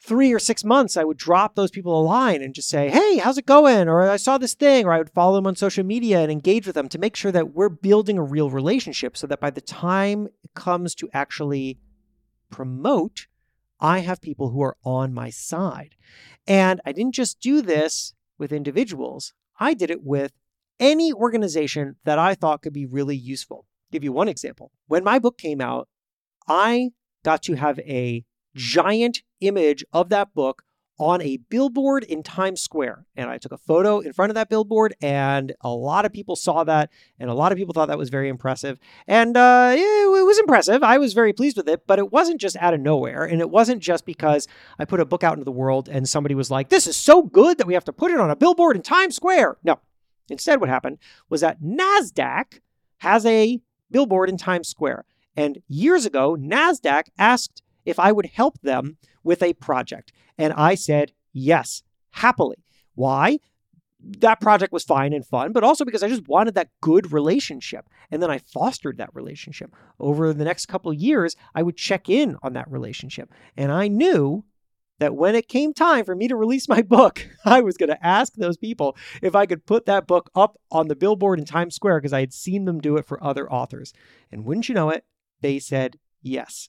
three 0.00 0.32
or 0.32 0.40
six 0.40 0.64
months, 0.64 0.96
I 0.96 1.04
would 1.04 1.18
drop 1.18 1.54
those 1.54 1.70
people 1.70 2.00
a 2.00 2.02
line 2.02 2.42
and 2.42 2.52
just 2.52 2.68
say, 2.68 2.90
Hey, 2.90 3.18
how's 3.18 3.38
it 3.38 3.46
going? 3.46 3.88
Or 3.88 4.10
I 4.10 4.16
saw 4.16 4.38
this 4.38 4.54
thing, 4.54 4.86
or 4.86 4.92
I 4.92 4.98
would 4.98 5.10
follow 5.10 5.36
them 5.36 5.46
on 5.46 5.54
social 5.54 5.84
media 5.84 6.18
and 6.18 6.32
engage 6.32 6.66
with 6.66 6.74
them 6.74 6.88
to 6.88 6.98
make 6.98 7.14
sure 7.14 7.30
that 7.30 7.54
we're 7.54 7.68
building 7.68 8.18
a 8.18 8.24
real 8.24 8.50
relationship 8.50 9.16
so 9.16 9.28
that 9.28 9.38
by 9.38 9.50
the 9.50 9.60
time 9.60 10.26
it 10.42 10.54
comes 10.56 10.92
to 10.96 11.08
actually 11.12 11.78
promote, 12.50 13.28
I 13.78 14.00
have 14.00 14.20
people 14.20 14.50
who 14.50 14.62
are 14.62 14.76
on 14.84 15.14
my 15.14 15.30
side. 15.30 15.94
And 16.48 16.80
I 16.84 16.90
didn't 16.90 17.14
just 17.14 17.38
do 17.38 17.62
this 17.62 18.14
with 18.36 18.50
individuals, 18.50 19.32
I 19.60 19.74
did 19.74 19.92
it 19.92 20.02
with 20.02 20.32
any 20.82 21.12
organization 21.12 21.96
that 22.04 22.18
I 22.18 22.34
thought 22.34 22.60
could 22.60 22.72
be 22.72 22.84
really 22.84 23.16
useful. 23.16 23.66
Give 23.92 24.02
you 24.02 24.12
one 24.12 24.28
example. 24.28 24.72
When 24.88 25.04
my 25.04 25.18
book 25.18 25.38
came 25.38 25.60
out, 25.60 25.88
I 26.48 26.90
got 27.24 27.42
to 27.44 27.54
have 27.54 27.78
a 27.80 28.24
giant 28.54 29.22
image 29.40 29.84
of 29.92 30.08
that 30.08 30.34
book 30.34 30.64
on 30.98 31.22
a 31.22 31.38
billboard 31.48 32.04
in 32.04 32.22
Times 32.22 32.60
Square. 32.60 33.06
And 33.16 33.30
I 33.30 33.38
took 33.38 33.52
a 33.52 33.58
photo 33.58 34.00
in 34.00 34.12
front 34.12 34.30
of 34.30 34.34
that 34.34 34.48
billboard, 34.48 34.94
and 35.00 35.52
a 35.60 35.70
lot 35.70 36.04
of 36.04 36.12
people 36.12 36.36
saw 36.36 36.64
that, 36.64 36.90
and 37.18 37.30
a 37.30 37.34
lot 37.34 37.50
of 37.50 37.58
people 37.58 37.74
thought 37.74 37.88
that 37.88 37.98
was 37.98 38.10
very 38.10 38.28
impressive. 38.28 38.78
And 39.06 39.36
uh, 39.36 39.74
it 39.76 40.24
was 40.24 40.38
impressive. 40.38 40.82
I 40.82 40.98
was 40.98 41.12
very 41.12 41.32
pleased 41.32 41.56
with 41.56 41.68
it, 41.68 41.86
but 41.86 41.98
it 41.98 42.12
wasn't 42.12 42.40
just 42.40 42.56
out 42.56 42.74
of 42.74 42.80
nowhere. 42.80 43.24
And 43.24 43.40
it 43.40 43.50
wasn't 43.50 43.82
just 43.82 44.04
because 44.04 44.46
I 44.78 44.84
put 44.84 45.00
a 45.00 45.04
book 45.04 45.24
out 45.24 45.34
into 45.34 45.44
the 45.44 45.52
world 45.52 45.88
and 45.88 46.08
somebody 46.08 46.34
was 46.34 46.50
like, 46.50 46.68
this 46.68 46.86
is 46.86 46.96
so 46.96 47.22
good 47.22 47.58
that 47.58 47.66
we 47.66 47.74
have 47.74 47.84
to 47.84 47.92
put 47.92 48.10
it 48.10 48.20
on 48.20 48.30
a 48.30 48.36
billboard 48.36 48.76
in 48.76 48.82
Times 48.82 49.16
Square. 49.16 49.58
No. 49.62 49.80
Instead, 50.28 50.60
what 50.60 50.68
happened 50.68 50.98
was 51.28 51.40
that 51.40 51.62
NASDAQ 51.62 52.60
has 52.98 53.26
a 53.26 53.60
billboard 53.90 54.28
in 54.28 54.36
Times 54.36 54.68
Square. 54.68 55.04
And 55.36 55.62
years 55.68 56.06
ago, 56.06 56.36
NASDAQ 56.36 57.04
asked 57.18 57.62
if 57.84 57.98
I 57.98 58.12
would 58.12 58.26
help 58.26 58.60
them 58.60 58.96
with 59.24 59.42
a 59.42 59.54
project. 59.54 60.12
And 60.38 60.52
I 60.52 60.74
said 60.74 61.12
yes, 61.32 61.82
happily. 62.10 62.64
Why? 62.94 63.38
That 64.00 64.40
project 64.40 64.72
was 64.72 64.82
fine 64.84 65.12
and 65.12 65.24
fun, 65.24 65.52
but 65.52 65.62
also 65.62 65.84
because 65.84 66.02
I 66.02 66.08
just 66.08 66.26
wanted 66.26 66.54
that 66.54 66.70
good 66.80 67.12
relationship. 67.12 67.88
And 68.10 68.22
then 68.22 68.30
I 68.30 68.38
fostered 68.38 68.98
that 68.98 69.14
relationship. 69.14 69.72
Over 70.00 70.32
the 70.32 70.44
next 70.44 70.66
couple 70.66 70.90
of 70.90 70.98
years, 70.98 71.36
I 71.54 71.62
would 71.62 71.76
check 71.76 72.08
in 72.08 72.36
on 72.42 72.54
that 72.54 72.70
relationship. 72.70 73.32
And 73.56 73.70
I 73.70 73.88
knew 73.88 74.44
that 74.98 75.14
when 75.14 75.34
it 75.34 75.48
came 75.48 75.74
time 75.74 76.04
for 76.04 76.14
me 76.14 76.28
to 76.28 76.36
release 76.36 76.68
my 76.68 76.82
book, 76.96 77.28
I 77.44 77.60
was 77.60 77.76
going 77.76 77.90
to 77.90 78.06
ask 78.06 78.34
those 78.34 78.56
people 78.56 78.96
if 79.20 79.34
I 79.34 79.46
could 79.46 79.66
put 79.66 79.86
that 79.86 80.06
book 80.06 80.30
up 80.34 80.58
on 80.70 80.88
the 80.88 80.96
billboard 80.96 81.38
in 81.38 81.44
Times 81.44 81.74
Square 81.74 82.00
because 82.00 82.12
I 82.12 82.20
had 82.20 82.32
seen 82.32 82.64
them 82.64 82.80
do 82.80 82.96
it 82.96 83.06
for 83.06 83.22
other 83.22 83.50
authors. 83.50 83.92
And 84.30 84.44
wouldn't 84.44 84.68
you 84.68 84.74
know 84.74 84.90
it, 84.90 85.04
they 85.40 85.58
said 85.58 85.98
yes. 86.22 86.68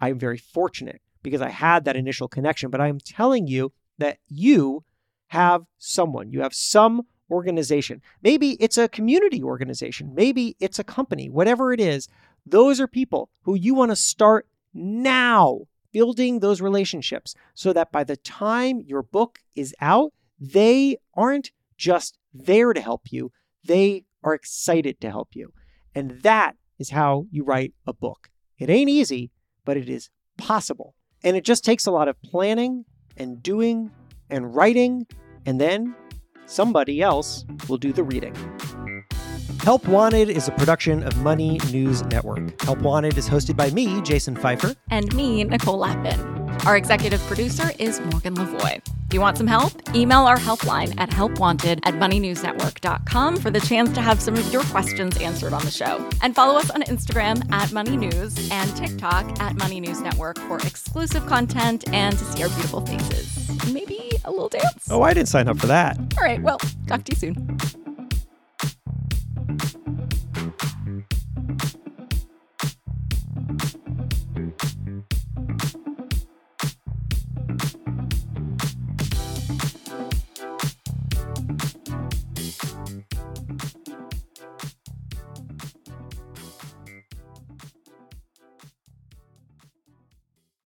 I'm 0.00 0.18
very 0.18 0.38
fortunate 0.38 1.00
because 1.22 1.40
I 1.40 1.50
had 1.50 1.84
that 1.84 1.96
initial 1.96 2.28
connection. 2.28 2.70
But 2.70 2.80
I'm 2.80 2.98
telling 2.98 3.46
you 3.46 3.72
that 3.98 4.18
you 4.28 4.84
have 5.28 5.62
someone, 5.78 6.30
you 6.30 6.42
have 6.42 6.54
some 6.54 7.02
organization. 7.30 8.02
Maybe 8.22 8.52
it's 8.60 8.76
a 8.76 8.88
community 8.88 9.42
organization, 9.42 10.14
maybe 10.14 10.56
it's 10.60 10.78
a 10.78 10.84
company, 10.84 11.30
whatever 11.30 11.72
it 11.72 11.80
is. 11.80 12.08
Those 12.44 12.80
are 12.80 12.88
people 12.88 13.30
who 13.42 13.54
you 13.54 13.74
want 13.74 13.92
to 13.92 13.96
start 13.96 14.46
now 14.74 15.60
building 15.92 16.40
those 16.40 16.60
relationships 16.60 17.34
so 17.54 17.72
that 17.72 17.92
by 17.92 18.04
the 18.04 18.16
time 18.16 18.80
your 18.86 19.02
book 19.02 19.38
is 19.54 19.74
out, 19.80 20.12
they 20.40 20.96
aren't 21.14 21.50
just 21.76 22.18
there 22.34 22.72
to 22.72 22.80
help 22.80 23.12
you, 23.12 23.30
they 23.64 24.04
are 24.24 24.34
excited 24.34 25.00
to 25.00 25.10
help 25.10 25.30
you. 25.34 25.52
And 25.94 26.22
that 26.22 26.56
is 26.78 26.90
how 26.90 27.26
you 27.30 27.44
write 27.44 27.74
a 27.86 27.92
book. 27.92 28.30
It 28.58 28.70
ain't 28.70 28.90
easy, 28.90 29.30
but 29.64 29.76
it 29.76 29.88
is 29.88 30.10
possible. 30.36 30.94
And 31.22 31.36
it 31.36 31.44
just 31.44 31.64
takes 31.64 31.86
a 31.86 31.90
lot 31.90 32.08
of 32.08 32.20
planning 32.22 32.84
and 33.16 33.42
doing 33.42 33.90
and 34.30 34.54
writing, 34.54 35.06
and 35.44 35.60
then 35.60 35.94
somebody 36.46 37.02
else 37.02 37.44
will 37.68 37.76
do 37.76 37.92
the 37.92 38.02
reading. 38.02 38.34
Help 39.62 39.86
Wanted 39.86 40.28
is 40.28 40.48
a 40.48 40.50
production 40.50 41.04
of 41.04 41.16
Money 41.18 41.60
News 41.70 42.02
Network. 42.06 42.60
Help 42.62 42.80
Wanted 42.80 43.16
is 43.16 43.28
hosted 43.28 43.56
by 43.56 43.70
me, 43.70 44.02
Jason 44.02 44.34
Feifer. 44.34 44.74
And 44.90 45.14
me, 45.14 45.44
Nicole 45.44 45.78
Lapin. 45.78 46.18
Our 46.66 46.76
executive 46.76 47.20
producer 47.28 47.70
is 47.78 48.00
Morgan 48.00 48.34
Lavoie. 48.34 48.80
If 49.06 49.14
you 49.14 49.20
want 49.20 49.38
some 49.38 49.46
help, 49.46 49.72
email 49.94 50.22
our 50.22 50.36
helpline 50.36 50.98
at 50.98 51.10
helpwanted 51.10 51.78
at 51.84 51.94
moneynewsnetwork.com 51.94 53.36
for 53.36 53.52
the 53.52 53.60
chance 53.60 53.92
to 53.92 54.00
have 54.00 54.20
some 54.20 54.34
of 54.34 54.52
your 54.52 54.64
questions 54.64 55.16
answered 55.20 55.52
on 55.52 55.64
the 55.64 55.70
show. 55.70 56.10
And 56.22 56.34
follow 56.34 56.58
us 56.58 56.68
on 56.70 56.82
Instagram 56.82 57.48
at 57.52 57.70
Money 57.70 57.96
News 57.96 58.50
and 58.50 58.76
TikTok 58.76 59.40
at 59.40 59.54
Money 59.58 59.78
News 59.78 60.00
Network 60.00 60.38
for 60.40 60.56
exclusive 60.58 61.24
content 61.26 61.84
and 61.94 62.18
to 62.18 62.24
see 62.24 62.42
our 62.42 62.48
beautiful 62.48 62.84
faces. 62.84 63.72
Maybe 63.72 64.10
a 64.24 64.30
little 64.32 64.48
dance. 64.48 64.88
Oh, 64.90 65.02
I 65.02 65.14
didn't 65.14 65.28
sign 65.28 65.46
up 65.46 65.58
for 65.58 65.68
that. 65.68 65.96
All 66.18 66.24
right, 66.24 66.42
well, 66.42 66.58
talk 66.88 67.04
to 67.04 67.12
you 67.12 67.16
soon. 67.16 67.81